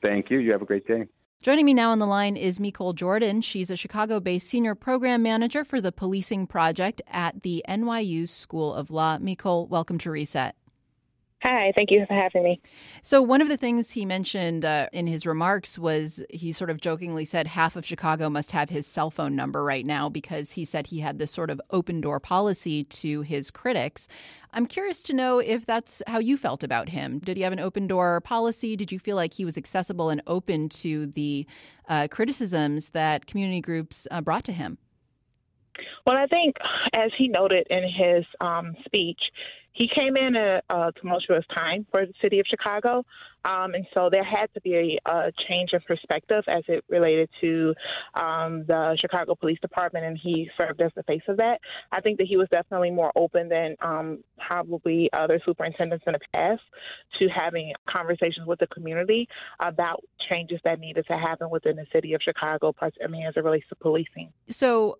Thank 0.00 0.30
you. 0.30 0.38
You 0.38 0.52
have 0.52 0.62
a 0.62 0.66
great 0.66 0.86
day. 0.86 1.04
Joining 1.42 1.66
me 1.66 1.74
now 1.74 1.90
on 1.90 1.98
the 1.98 2.06
line 2.06 2.36
is 2.36 2.58
Mecole 2.58 2.94
Jordan. 2.94 3.42
She's 3.42 3.70
a 3.70 3.76
Chicago 3.76 4.20
based 4.20 4.48
senior 4.48 4.74
program 4.74 5.22
manager 5.22 5.64
for 5.64 5.82
the 5.82 5.92
Policing 5.92 6.46
Project 6.46 7.02
at 7.08 7.42
the 7.42 7.62
NYU 7.68 8.26
School 8.26 8.72
of 8.72 8.90
Law. 8.90 9.18
Mecole, 9.18 9.68
welcome 9.68 9.98
to 9.98 10.10
Reset. 10.10 10.56
Hi, 11.40 11.72
thank 11.76 11.92
you 11.92 12.04
for 12.08 12.14
having 12.14 12.42
me. 12.42 12.60
So, 13.04 13.22
one 13.22 13.40
of 13.40 13.48
the 13.48 13.56
things 13.56 13.92
he 13.92 14.04
mentioned 14.04 14.64
uh, 14.64 14.88
in 14.92 15.06
his 15.06 15.24
remarks 15.24 15.78
was 15.78 16.20
he 16.30 16.52
sort 16.52 16.68
of 16.68 16.80
jokingly 16.80 17.24
said 17.24 17.46
half 17.46 17.76
of 17.76 17.86
Chicago 17.86 18.28
must 18.28 18.50
have 18.50 18.70
his 18.70 18.88
cell 18.88 19.08
phone 19.08 19.36
number 19.36 19.62
right 19.62 19.86
now 19.86 20.08
because 20.08 20.52
he 20.52 20.64
said 20.64 20.88
he 20.88 20.98
had 20.98 21.20
this 21.20 21.30
sort 21.30 21.50
of 21.50 21.60
open 21.70 22.00
door 22.00 22.18
policy 22.18 22.82
to 22.84 23.22
his 23.22 23.52
critics. 23.52 24.08
I'm 24.52 24.66
curious 24.66 25.00
to 25.04 25.12
know 25.12 25.38
if 25.38 25.64
that's 25.64 26.02
how 26.08 26.18
you 26.18 26.36
felt 26.36 26.64
about 26.64 26.88
him. 26.88 27.20
Did 27.20 27.36
he 27.36 27.44
have 27.44 27.52
an 27.52 27.60
open 27.60 27.86
door 27.86 28.20
policy? 28.20 28.74
Did 28.74 28.90
you 28.90 28.98
feel 28.98 29.14
like 29.14 29.34
he 29.34 29.44
was 29.44 29.56
accessible 29.56 30.10
and 30.10 30.20
open 30.26 30.68
to 30.70 31.06
the 31.06 31.46
uh, 31.88 32.08
criticisms 32.10 32.90
that 32.90 33.26
community 33.26 33.60
groups 33.60 34.08
uh, 34.10 34.20
brought 34.20 34.42
to 34.44 34.52
him? 34.52 34.78
Well, 36.04 36.16
I 36.16 36.26
think, 36.26 36.56
as 36.96 37.10
he 37.16 37.28
noted 37.28 37.66
in 37.70 37.82
his 37.84 38.24
um, 38.40 38.74
speech, 38.84 39.20
he 39.72 39.88
came 39.94 40.16
in 40.16 40.34
at 40.34 40.64
a 40.68 40.92
tumultuous 41.00 41.44
time 41.54 41.86
for 41.90 42.04
the 42.04 42.12
city 42.20 42.40
of 42.40 42.46
Chicago, 42.48 43.04
um, 43.44 43.74
and 43.74 43.86
so 43.94 44.08
there 44.10 44.24
had 44.24 44.52
to 44.54 44.60
be 44.60 44.98
a, 45.06 45.10
a, 45.10 45.32
change 45.48 45.72
of 45.72 45.82
perspective 45.86 46.42
as 46.48 46.64
it 46.66 46.84
related 46.88 47.30
to 47.40 47.74
um, 48.14 48.64
the 48.66 48.96
Chicago 49.00 49.34
Police 49.34 49.60
Department, 49.60 50.04
and 50.04 50.18
he 50.20 50.50
served 50.58 50.80
as 50.80 50.90
the 50.96 51.04
face 51.04 51.22
of 51.28 51.36
that. 51.36 51.60
I 51.92 52.00
think 52.00 52.18
that 52.18 52.26
he 52.26 52.36
was 52.36 52.48
definitely 52.50 52.90
more 52.90 53.12
open 53.14 53.48
than 53.48 53.76
um, 53.80 54.24
probably 54.44 55.08
other 55.12 55.40
superintendents 55.46 56.04
in 56.06 56.14
the 56.14 56.18
past 56.34 56.62
to 57.18 57.28
having 57.28 57.72
conversations 57.88 58.46
with 58.46 58.58
the 58.58 58.66
community 58.66 59.28
about 59.60 60.02
changes 60.28 60.60
that 60.64 60.80
needed 60.80 61.06
to 61.06 61.16
happen 61.16 61.48
within 61.50 61.76
the 61.76 61.86
city 61.92 62.14
of 62.14 62.20
Chicago. 62.22 62.74
I 62.80 63.06
mean, 63.06 63.26
as 63.26 63.34
it 63.36 63.44
relates 63.44 63.68
to 63.68 63.76
policing. 63.76 64.32
So 64.50 64.98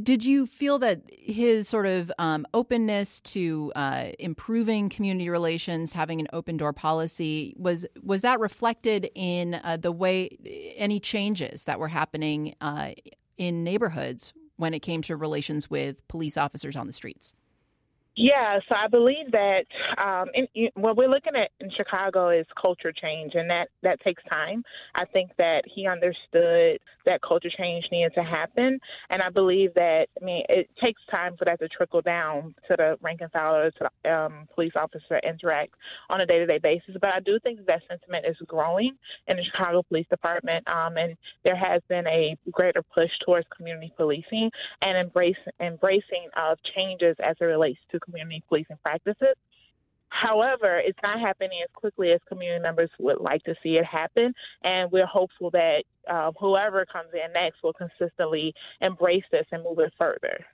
Did 0.00 0.24
you 0.24 0.46
feel 0.46 0.78
that 0.78 1.02
his 1.10 1.68
sort 1.68 1.84
of 1.84 2.10
um, 2.18 2.46
openness 2.54 3.20
to 3.20 3.72
uh, 3.76 4.06
improving 4.18 4.88
community 4.88 5.28
relations, 5.28 5.92
having 5.92 6.18
an 6.18 6.28
open 6.32 6.56
door 6.56 6.72
policy, 6.72 7.54
was 7.58 7.84
was 8.02 8.22
that 8.22 8.40
reflected 8.40 9.10
in 9.14 9.60
uh, 9.62 9.76
the 9.76 9.92
way 9.92 10.74
any 10.76 10.98
changes 10.98 11.64
that 11.64 11.78
were 11.78 11.88
happening 11.88 12.54
uh, 12.62 12.92
in 13.36 13.64
neighborhoods 13.64 14.32
when 14.56 14.72
it 14.72 14.80
came 14.80 15.02
to 15.02 15.16
relations 15.16 15.68
with 15.68 16.06
police 16.08 16.38
officers 16.38 16.74
on 16.74 16.86
the 16.86 16.92
streets? 16.94 17.34
Yeah, 18.14 18.58
so 18.68 18.74
I 18.74 18.88
believe 18.88 19.30
that 19.32 19.64
um, 19.96 20.28
in, 20.34 20.68
what 20.74 20.98
we're 20.98 21.08
looking 21.08 21.32
at 21.34 21.50
in 21.60 21.70
Chicago 21.74 22.28
is 22.28 22.44
culture 22.60 22.92
change, 22.92 23.32
and 23.34 23.48
that 23.48 23.68
that 23.82 24.00
takes 24.02 24.22
time. 24.28 24.62
I 24.94 25.06
think 25.06 25.30
that 25.38 25.62
he 25.74 25.86
understood 25.86 26.78
that 27.06 27.22
culture 27.26 27.48
change 27.56 27.86
needed 27.90 28.12
to 28.16 28.22
happen, 28.22 28.78
and 29.08 29.22
I 29.22 29.30
believe 29.30 29.72
that 29.74 30.08
I 30.20 30.24
mean 30.24 30.44
it 30.50 30.68
takes 30.82 31.00
time 31.10 31.36
for 31.38 31.46
that 31.46 31.58
to 31.60 31.68
trickle 31.68 32.02
down 32.02 32.54
to 32.68 32.74
the 32.76 32.98
rank 33.00 33.22
and 33.22 33.32
file 33.32 33.70
to 33.70 33.88
the 34.04 34.12
um, 34.12 34.46
police 34.54 34.72
officer 34.76 35.18
interact 35.26 35.72
on 36.10 36.20
a 36.20 36.26
day 36.26 36.38
to 36.38 36.46
day 36.46 36.58
basis. 36.58 36.94
But 37.00 37.14
I 37.14 37.20
do 37.20 37.38
think 37.42 37.64
that 37.64 37.80
sentiment 37.88 38.26
is 38.28 38.36
growing 38.46 38.92
in 39.26 39.38
the 39.38 39.42
Chicago 39.44 39.84
Police 39.84 40.06
Department, 40.10 40.68
um, 40.68 40.98
and 40.98 41.16
there 41.46 41.56
has 41.56 41.80
been 41.88 42.06
a 42.06 42.36
greater 42.50 42.82
push 42.82 43.10
towards 43.24 43.46
community 43.56 43.90
policing 43.96 44.50
and 44.82 44.98
embrace 44.98 45.34
embracing 45.62 46.28
of 46.36 46.58
changes 46.76 47.16
as 47.24 47.36
it 47.40 47.44
relates 47.44 47.80
to 47.90 48.01
community 48.04 48.42
policing 48.48 48.78
practices. 48.82 49.36
However, 50.08 50.78
it's 50.78 50.98
not 51.02 51.20
happening 51.20 51.60
as 51.62 51.70
quickly 51.74 52.12
as 52.12 52.20
community 52.28 52.62
members 52.62 52.90
would 52.98 53.20
like 53.20 53.42
to 53.44 53.54
see 53.62 53.76
it 53.76 53.84
happen, 53.84 54.34
and 54.62 54.92
we're 54.92 55.06
hopeful 55.06 55.50
that 55.52 55.84
uh, 56.08 56.32
whoever 56.38 56.84
comes 56.84 57.08
in 57.14 57.32
next 57.32 57.62
will 57.62 57.72
consistently 57.72 58.52
embrace 58.82 59.24
this 59.32 59.46
and 59.52 59.64
move 59.64 59.78
it 59.78 59.92
further. 59.98 60.44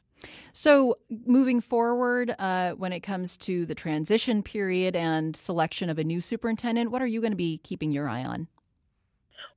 So, 0.53 0.99
moving 1.27 1.61
forward, 1.61 2.35
uh, 2.39 2.73
when 2.73 2.93
it 2.93 3.01
comes 3.01 3.37
to 3.39 3.67
the 3.67 3.75
transition 3.75 4.43
period 4.43 4.97
and 4.97 5.37
selection 5.37 5.91
of 5.91 5.99
a 5.99 6.05
new 6.05 6.21
superintendent, 6.21 6.91
what 6.91 7.03
are 7.03 7.07
you 7.07 7.21
going 7.21 7.33
to 7.33 7.37
be 7.37 7.59
keeping 7.59 7.93
your 7.93 8.09
eye 8.09 8.25
on? 8.25 8.49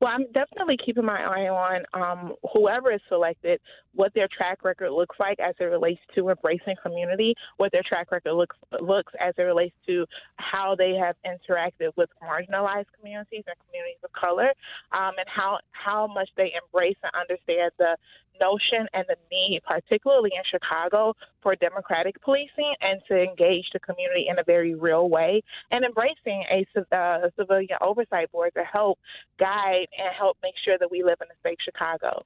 Well, 0.01 0.10
I'm 0.12 0.25
definitely 0.34 0.77
keeping 0.84 1.05
my 1.05 1.22
eye 1.22 1.48
on 1.48 1.86
um, 1.93 2.34
whoever 2.53 2.91
is 2.91 3.01
selected, 3.08 3.62
what 3.93 4.12
their 4.15 4.27
track 4.36 4.63
record 4.63 4.89
looks 4.89 5.15
like 5.20 5.39
as 5.39 5.53
it 5.60 5.65
relates 5.65 6.01
to 6.15 6.29
embracing 6.29 6.74
community, 6.81 7.36
what 7.58 7.72
their 7.72 7.84
track 7.88 8.12
record 8.12 8.34
looks 8.34 8.55
looks 8.81 9.13
as 9.20 9.36
it 9.38 9.43
relates 9.43 9.75
to 9.86 10.08
how 10.38 10.74
they 10.75 10.96
have 10.96 11.15
interacted 11.24 11.91
with 11.98 12.10
marginalized 12.24 12.88
communities 13.00 13.43
and 13.46 13.55
communities 13.67 14.01
of 14.03 14.12
color, 14.13 14.51
um, 14.91 15.13
and 15.20 15.27
how 15.27 15.60
how 15.70 16.08
much 16.08 16.29
they 16.36 16.51
embrace 16.58 16.98
and 17.03 17.12
understand 17.13 17.72
the 17.77 17.96
notion 18.39 18.88
and 18.93 19.05
the 19.07 19.15
need, 19.31 19.61
particularly 19.67 20.31
in 20.35 20.43
Chicago, 20.50 21.15
for 21.41 21.55
democratic 21.55 22.21
policing 22.21 22.73
and 22.81 23.01
to 23.07 23.21
engage 23.21 23.65
the 23.73 23.79
community 23.79 24.27
in 24.29 24.39
a 24.39 24.43
very 24.43 24.75
real 24.75 25.09
way 25.09 25.41
and 25.71 25.83
embracing 25.83 26.43
a 26.51 26.95
uh, 26.95 27.29
civilian 27.38 27.77
oversight 27.81 28.31
board 28.31 28.51
to 28.55 28.63
help 28.63 29.00
guide 29.39 29.88
and 29.97 30.09
help 30.17 30.38
make 30.43 30.55
sure 30.63 30.77
that 30.79 30.89
we 30.91 31.03
live 31.03 31.17
in 31.21 31.27
a 31.27 31.50
safe 31.50 31.57
Chicago. 31.63 32.23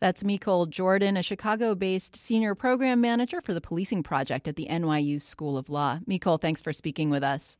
That's 0.00 0.22
Mecole 0.22 0.68
Jordan, 0.68 1.16
a 1.16 1.22
Chicago 1.22 1.74
based 1.74 2.16
senior 2.16 2.54
program 2.54 3.00
manager 3.00 3.40
for 3.40 3.54
the 3.54 3.60
policing 3.60 4.02
project 4.02 4.48
at 4.48 4.56
the 4.56 4.66
NYU 4.70 5.20
School 5.20 5.58
of 5.58 5.68
Law. 5.68 6.00
Mecole, 6.08 6.40
thanks 6.40 6.60
for 6.60 6.72
speaking 6.72 7.10
with 7.10 7.22
us. 7.22 7.58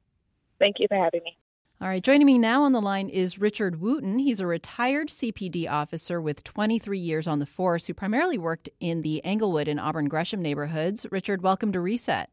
Thank 0.58 0.76
you 0.78 0.86
for 0.88 0.96
having 0.96 1.22
me. 1.24 1.36
All 1.82 1.88
right, 1.88 2.04
joining 2.04 2.26
me 2.26 2.36
now 2.36 2.64
on 2.64 2.72
the 2.72 2.80
line 2.82 3.08
is 3.08 3.38
Richard 3.38 3.80
Wooten. 3.80 4.18
He's 4.18 4.38
a 4.38 4.46
retired 4.46 5.08
CPD 5.08 5.66
officer 5.66 6.20
with 6.20 6.44
23 6.44 6.98
years 6.98 7.26
on 7.26 7.38
the 7.38 7.46
force 7.46 7.86
who 7.86 7.94
primarily 7.94 8.36
worked 8.36 8.68
in 8.80 9.00
the 9.00 9.24
Englewood 9.24 9.66
and 9.66 9.80
Auburn 9.80 10.06
Gresham 10.06 10.42
neighborhoods. 10.42 11.06
Richard, 11.10 11.40
welcome 11.40 11.72
to 11.72 11.80
Reset. 11.80 12.28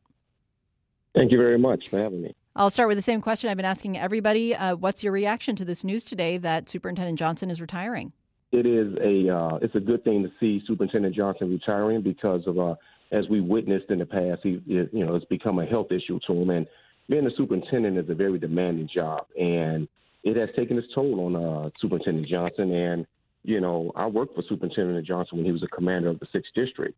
Thank 1.18 1.32
you 1.32 1.38
very 1.38 1.58
much 1.58 1.88
for 1.88 1.98
having 1.98 2.24
me. 2.24 2.36
I'll 2.58 2.70
start 2.70 2.90
with 2.90 2.98
the 2.98 3.02
same 3.02 3.22
question 3.22 3.50
I've 3.50 3.56
been 3.56 3.66
asking 3.66 3.98
everybody. 3.98 4.54
Uh, 4.54 4.76
what's 4.76 5.02
your 5.02 5.14
reaction 5.14 5.56
to 5.56 5.64
this 5.64 5.86
news 5.86 6.04
today 6.04 6.38
that 6.40 6.70
Superintendent 6.70 7.18
Johnson 7.18 7.50
is 7.50 7.62
retiring? 7.62 8.12
It 8.52 8.66
is 8.66 8.98
a 9.02 9.34
uh, 9.34 9.60
it's 9.62 9.76
a 9.76 9.80
good 9.80 10.04
thing 10.04 10.24
to 10.24 10.32
see 10.42 10.62
Superintendent 10.68 11.16
Johnson 11.16 11.50
retiring 11.50 12.02
because 12.02 12.42
of 12.48 12.60
uh, 12.60 12.76
as 13.14 13.30
we 13.30 13.40
witnessed 13.40 13.92
in 13.92 14.00
the 14.00 14.06
past, 14.06 14.42
he 14.44 14.62
you 14.66 15.06
know 15.06 15.16
it's 15.16 15.26
become 15.26 15.60
a 15.60 15.66
health 15.66 15.88
issue 15.94 16.20
to 16.28 16.34
him 16.34 16.50
and 16.50 16.68
being 17.10 17.26
a 17.26 17.32
superintendent 17.36 17.98
is 17.98 18.10
a 18.10 18.16
very 18.16 18.40
demanding 18.40 18.90
job, 18.94 19.26
and 19.40 19.88
it 20.24 20.36
has 20.36 20.50
taken 20.56 20.78
its 20.78 20.88
toll 20.94 21.26
on 21.26 21.36
uh, 21.36 21.70
Superintendent 21.80 22.28
Johnson. 22.28 22.74
And 22.74 23.06
you 23.44 23.62
know, 23.62 23.92
I 23.96 24.08
worked 24.08 24.36
for 24.36 24.44
Superintendent 24.48 25.06
Johnson 25.06 25.38
when 25.38 25.46
he 25.46 25.52
was 25.52 25.64
a 25.64 25.68
commander 25.68 26.10
of 26.10 26.20
the 26.20 26.28
sixth 26.32 26.52
district, 26.54 26.98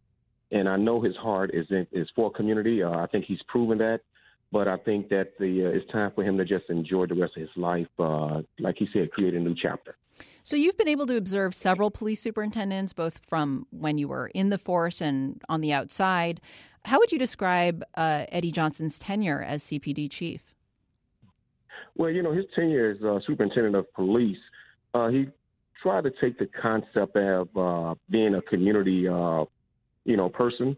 and 0.51 0.67
I 0.67 0.77
know 0.77 1.01
his 1.01 1.15
heart 1.15 1.51
is 1.53 1.67
in, 1.69 1.88
is 1.91 2.10
for 2.15 2.31
community. 2.31 2.81
Uh, 2.83 2.91
I 2.91 3.07
think 3.07 3.25
he's 3.25 3.41
proven 3.47 3.77
that. 3.79 4.01
But 4.51 4.67
I 4.67 4.77
think 4.77 5.10
that 5.10 5.38
the 5.39 5.65
uh, 5.65 5.77
it's 5.77 5.89
time 5.91 6.12
for 6.15 6.23
him 6.23 6.38
to 6.38 6.45
just 6.45 6.69
enjoy 6.69 7.05
the 7.05 7.15
rest 7.15 7.38
of 7.38 7.41
his 7.41 7.51
life. 7.55 7.88
Uh, 7.99 8.41
like 8.60 8.77
he 8.77 8.88
said, 8.91 9.12
create 9.12 9.36
a 9.36 9.39
new 9.39 9.55
chapter. 9.55 9.95
So 10.43 10.55
you've 10.55 10.77
been 10.77 10.88
able 10.88 11.05
to 11.07 11.15
observe 11.15 11.53
several 11.53 11.91
police 11.91 12.21
superintendents, 12.21 12.93
both 12.93 13.19
from 13.27 13.67
when 13.69 13.99
you 13.99 14.07
were 14.07 14.31
in 14.33 14.49
the 14.49 14.57
force 14.57 15.01
and 15.01 15.39
on 15.47 15.62
the 15.62 15.71
outside. 15.71 16.41
How 16.85 16.99
would 16.99 17.11
you 17.11 17.19
describe 17.19 17.83
uh, 17.95 18.25
Eddie 18.29 18.51
Johnson's 18.51 18.97
tenure 18.97 19.41
as 19.41 19.63
CPD 19.63 20.09
chief? 20.09 20.41
Well, 21.95 22.09
you 22.09 22.23
know, 22.23 22.31
his 22.31 22.45
tenure 22.55 22.91
as 22.91 23.03
uh, 23.03 23.19
superintendent 23.25 23.75
of 23.75 23.91
police, 23.93 24.37
uh, 24.93 25.09
he 25.09 25.27
tried 25.81 26.05
to 26.05 26.11
take 26.21 26.37
the 26.39 26.47
concept 26.61 27.15
of 27.15 27.49
uh, 27.57 27.95
being 28.09 28.35
a 28.35 28.41
community, 28.43 29.07
uh, 29.07 29.45
you 30.05 30.17
know, 30.17 30.29
person 30.29 30.75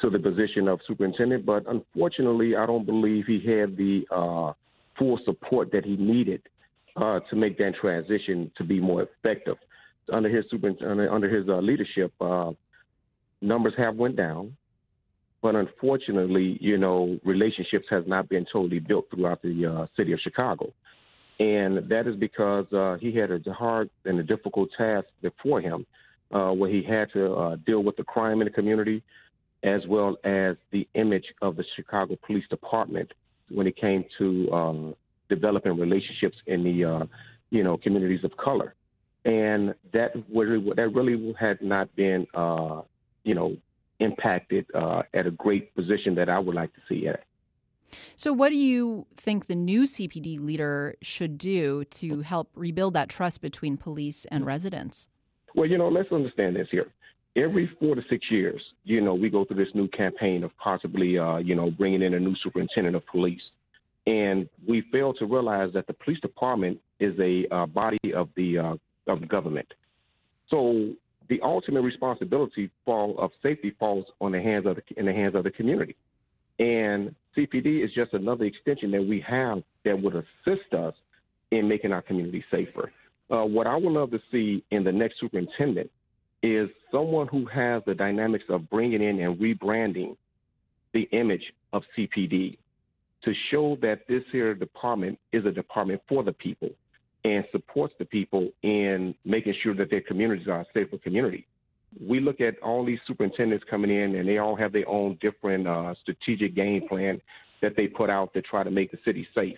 to 0.00 0.10
the 0.10 0.18
position 0.18 0.68
of 0.68 0.80
superintendent. 0.86 1.44
But 1.44 1.64
unfortunately, 1.68 2.56
I 2.56 2.66
don't 2.66 2.86
believe 2.86 3.26
he 3.26 3.40
had 3.40 3.76
the 3.76 4.06
uh, 4.10 4.52
full 4.98 5.20
support 5.24 5.70
that 5.72 5.84
he 5.84 5.96
needed 5.96 6.42
to 6.96 7.36
make 7.36 7.58
that 7.58 7.74
transition 7.80 8.50
to 8.56 8.64
be 8.64 8.80
more 8.80 9.02
effective. 9.02 9.56
Under 10.12 10.28
his 10.28 10.44
super, 10.50 10.72
under, 10.88 11.10
under 11.12 11.28
his 11.28 11.44
leadership, 11.46 12.12
numbers 13.40 13.74
have 13.76 13.96
went 13.96 14.16
down. 14.16 14.56
But 15.44 15.56
unfortunately, 15.56 16.56
you 16.62 16.78
know, 16.78 17.18
relationships 17.22 17.84
has 17.90 18.04
not 18.06 18.30
been 18.30 18.46
totally 18.50 18.78
built 18.78 19.08
throughout 19.10 19.42
the 19.42 19.66
uh, 19.66 19.86
city 19.94 20.12
of 20.12 20.20
Chicago. 20.20 20.72
And 21.38 21.86
that 21.90 22.06
is 22.06 22.16
because 22.16 22.64
uh, 22.72 22.96
he 22.98 23.14
had 23.14 23.30
a 23.30 23.52
hard 23.52 23.90
and 24.06 24.18
a 24.18 24.22
difficult 24.22 24.70
task 24.74 25.06
before 25.20 25.60
him 25.60 25.84
uh, 26.32 26.52
where 26.52 26.70
he 26.70 26.82
had 26.82 27.12
to 27.12 27.34
uh, 27.34 27.56
deal 27.66 27.84
with 27.84 27.94
the 27.98 28.04
crime 28.04 28.40
in 28.40 28.46
the 28.46 28.52
community 28.52 29.02
as 29.62 29.82
well 29.86 30.16
as 30.24 30.56
the 30.70 30.88
image 30.94 31.26
of 31.42 31.56
the 31.56 31.64
Chicago 31.76 32.16
Police 32.26 32.48
Department 32.48 33.12
when 33.50 33.66
it 33.66 33.76
came 33.76 34.06
to 34.16 34.50
um, 34.50 34.94
developing 35.28 35.78
relationships 35.78 36.38
in 36.46 36.64
the, 36.64 36.84
uh, 36.86 37.04
you 37.50 37.62
know, 37.62 37.76
communities 37.76 38.24
of 38.24 38.34
color. 38.38 38.74
And 39.26 39.74
that, 39.92 40.12
really, 40.34 40.72
that 40.74 40.88
really 40.94 41.34
had 41.38 41.60
not 41.60 41.94
been, 41.96 42.26
uh, 42.32 42.80
you 43.24 43.34
know, 43.34 43.58
impacted 44.00 44.66
uh, 44.74 45.02
at 45.12 45.26
a 45.26 45.30
great 45.30 45.74
position 45.74 46.14
that 46.16 46.28
I 46.28 46.38
would 46.38 46.54
like 46.54 46.72
to 46.74 46.80
see 46.88 47.06
it. 47.06 47.22
So, 48.16 48.32
what 48.32 48.48
do 48.48 48.56
you 48.56 49.06
think 49.16 49.46
the 49.46 49.54
new 49.54 49.82
CPD 49.82 50.44
leader 50.44 50.96
should 51.02 51.38
do 51.38 51.84
to 51.84 52.20
help 52.22 52.50
rebuild 52.54 52.94
that 52.94 53.08
trust 53.08 53.40
between 53.40 53.76
police 53.76 54.24
and 54.30 54.44
residents? 54.44 55.06
Well, 55.54 55.68
you 55.68 55.78
know, 55.78 55.88
let's 55.88 56.10
understand 56.10 56.56
this 56.56 56.68
here. 56.70 56.92
Every 57.36 57.70
four 57.80 57.94
to 57.94 58.02
six 58.08 58.30
years, 58.30 58.60
you 58.84 59.00
know, 59.00 59.14
we 59.14 59.28
go 59.28 59.44
through 59.44 59.64
this 59.64 59.74
new 59.74 59.88
campaign 59.88 60.44
of 60.44 60.56
possibly, 60.56 61.18
uh, 61.18 61.38
you 61.38 61.54
know, 61.54 61.70
bringing 61.70 62.02
in 62.02 62.14
a 62.14 62.20
new 62.20 62.34
superintendent 62.42 62.96
of 62.96 63.06
police. 63.06 63.40
And 64.06 64.48
we 64.66 64.82
fail 64.92 65.14
to 65.14 65.26
realize 65.26 65.72
that 65.74 65.86
the 65.86 65.94
police 65.94 66.20
department 66.20 66.78
is 67.00 67.18
a 67.18 67.46
uh, 67.52 67.66
body 67.66 68.12
of 68.14 68.28
the 68.36 68.58
uh, 68.58 68.74
of 69.06 69.20
the 69.20 69.26
government. 69.26 69.66
So 70.48 70.92
the 71.28 71.40
ultimate 71.42 71.82
responsibility 71.82 72.70
fall 72.84 73.16
of 73.18 73.30
safety 73.42 73.74
falls 73.78 74.06
on 74.20 74.32
the 74.32 74.40
hands 74.40 74.66
of 74.66 74.76
the, 74.76 74.82
in 74.96 75.06
the 75.06 75.12
hands 75.12 75.34
of 75.34 75.44
the 75.44 75.50
community. 75.50 75.96
And 76.58 77.14
CPD 77.36 77.84
is 77.84 77.90
just 77.94 78.12
another 78.12 78.44
extension 78.44 78.90
that 78.92 79.02
we 79.02 79.24
have 79.26 79.62
that 79.84 80.00
would 80.00 80.14
assist 80.14 80.72
us 80.74 80.94
in 81.50 81.68
making 81.68 81.92
our 81.92 82.02
community 82.02 82.44
safer. 82.50 82.92
Uh, 83.30 83.44
what 83.44 83.66
I 83.66 83.76
would 83.76 83.92
love 83.92 84.10
to 84.10 84.20
see 84.30 84.62
in 84.70 84.84
the 84.84 84.92
next 84.92 85.18
superintendent 85.18 85.90
is 86.42 86.68
someone 86.92 87.26
who 87.28 87.46
has 87.46 87.82
the 87.86 87.94
dynamics 87.94 88.44
of 88.50 88.68
bringing 88.68 89.02
in 89.02 89.20
and 89.20 89.38
rebranding 89.38 90.16
the 90.92 91.08
image 91.12 91.52
of 91.72 91.82
CPD 91.96 92.58
to 93.24 93.32
show 93.50 93.76
that 93.80 94.00
this 94.08 94.22
here 94.30 94.54
department 94.54 95.18
is 95.32 95.46
a 95.46 95.50
department 95.50 96.02
for 96.08 96.22
the 96.22 96.32
people 96.32 96.68
and 97.24 97.44
supports 97.52 97.94
the 97.98 98.04
people 98.04 98.50
in 98.62 99.14
making 99.24 99.54
sure 99.62 99.74
that 99.74 99.90
their 99.90 100.02
communities 100.02 100.46
are 100.46 100.60
a 100.60 100.66
safer 100.74 100.98
community. 100.98 101.46
We 102.00 102.20
look 102.20 102.40
at 102.40 102.58
all 102.60 102.84
these 102.84 102.98
superintendents 103.06 103.64
coming 103.70 103.90
in, 103.90 104.16
and 104.16 104.28
they 104.28 104.38
all 104.38 104.56
have 104.56 104.72
their 104.72 104.88
own 104.88 105.18
different 105.20 105.66
uh, 105.66 105.94
strategic 106.02 106.54
game 106.54 106.86
plan 106.88 107.20
that 107.62 107.76
they 107.76 107.86
put 107.86 108.10
out 108.10 108.34
to 108.34 108.42
try 108.42 108.62
to 108.62 108.70
make 108.70 108.90
the 108.90 108.98
city 109.04 109.26
safe. 109.34 109.56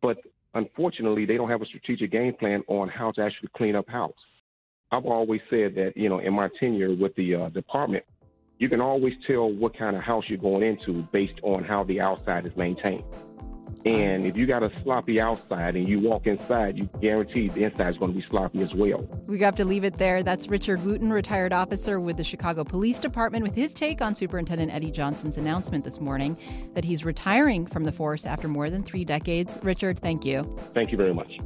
But 0.00 0.18
unfortunately, 0.54 1.26
they 1.26 1.36
don't 1.36 1.50
have 1.50 1.62
a 1.62 1.66
strategic 1.66 2.10
game 2.12 2.34
plan 2.34 2.62
on 2.68 2.88
how 2.88 3.10
to 3.12 3.22
actually 3.22 3.50
clean 3.56 3.76
up 3.76 3.88
house. 3.88 4.14
I've 4.90 5.04
always 5.04 5.40
said 5.50 5.74
that, 5.74 5.94
you 5.96 6.08
know, 6.08 6.20
in 6.20 6.32
my 6.32 6.48
tenure 6.60 6.94
with 6.94 7.14
the 7.16 7.34
uh, 7.34 7.48
department, 7.50 8.04
you 8.58 8.68
can 8.68 8.80
always 8.80 9.12
tell 9.26 9.52
what 9.52 9.76
kind 9.76 9.96
of 9.96 10.02
house 10.02 10.24
you're 10.28 10.38
going 10.38 10.62
into 10.62 11.02
based 11.12 11.38
on 11.42 11.64
how 11.64 11.84
the 11.84 12.00
outside 12.00 12.46
is 12.46 12.56
maintained. 12.56 13.04
And 13.86 14.26
if 14.26 14.36
you 14.36 14.46
got 14.48 14.64
a 14.64 14.82
sloppy 14.82 15.20
outside 15.20 15.76
and 15.76 15.88
you 15.88 16.00
walk 16.00 16.26
inside, 16.26 16.76
you 16.76 16.90
guarantee 17.00 17.48
the 17.48 17.62
inside 17.62 17.90
is 17.90 17.98
going 17.98 18.12
to 18.12 18.18
be 18.18 18.26
sloppy 18.28 18.60
as 18.60 18.74
well. 18.74 19.08
We 19.28 19.38
have 19.38 19.54
to 19.58 19.64
leave 19.64 19.84
it 19.84 19.94
there. 19.94 20.24
That's 20.24 20.48
Richard 20.48 20.84
Wooten, 20.84 21.12
retired 21.12 21.52
officer 21.52 22.00
with 22.00 22.16
the 22.16 22.24
Chicago 22.24 22.64
Police 22.64 22.98
Department, 22.98 23.44
with 23.44 23.54
his 23.54 23.72
take 23.72 24.02
on 24.02 24.16
Superintendent 24.16 24.74
Eddie 24.74 24.90
Johnson's 24.90 25.36
announcement 25.36 25.84
this 25.84 26.00
morning 26.00 26.36
that 26.74 26.84
he's 26.84 27.04
retiring 27.04 27.64
from 27.64 27.84
the 27.84 27.92
force 27.92 28.26
after 28.26 28.48
more 28.48 28.70
than 28.70 28.82
three 28.82 29.04
decades. 29.04 29.56
Richard, 29.62 30.00
thank 30.00 30.24
you. 30.24 30.42
Thank 30.72 30.90
you 30.90 30.98
very 30.98 31.12
much. 31.12 31.38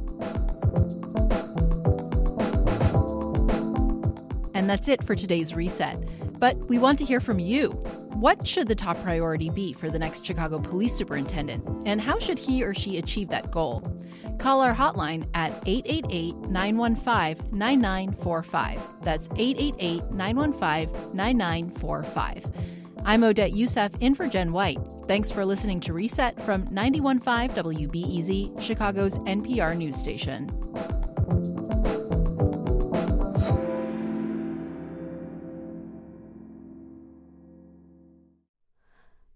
And 4.55 4.67
that's 4.67 4.87
it 4.87 5.03
for 5.03 5.13
today's 5.13 5.55
reset. 5.55 5.99
But 6.39 6.57
we 6.69 6.79
want 6.79 6.97
to 6.97 7.05
hear 7.05 7.19
from 7.19 7.37
you. 7.37 7.71
What 8.21 8.47
should 8.47 8.67
the 8.67 8.75
top 8.75 9.01
priority 9.01 9.49
be 9.49 9.73
for 9.73 9.89
the 9.89 9.97
next 9.97 10.23
Chicago 10.23 10.59
police 10.59 10.93
superintendent? 10.93 11.87
And 11.87 11.99
how 11.99 12.19
should 12.19 12.37
he 12.37 12.61
or 12.61 12.71
she 12.71 12.99
achieve 12.99 13.29
that 13.29 13.49
goal? 13.49 13.81
Call 14.37 14.61
our 14.61 14.75
hotline 14.75 15.27
at 15.33 15.51
888 15.65 16.35
915 16.41 17.57
9945. 17.57 18.79
That's 19.01 19.27
888 19.35 20.11
915 20.11 21.15
9945. 21.15 22.45
I'm 23.05 23.23
Odette 23.23 23.53
Yousef 23.53 23.97
in 24.01 24.13
for 24.13 24.27
Jen 24.27 24.51
White. 24.51 24.77
Thanks 25.07 25.31
for 25.31 25.43
listening 25.43 25.79
to 25.79 25.93
Reset 25.93 26.39
from 26.43 26.67
915 26.69 27.49
WBEZ, 27.89 28.61
Chicago's 28.61 29.17
NPR 29.17 29.75
news 29.75 29.97
station. 29.97 30.47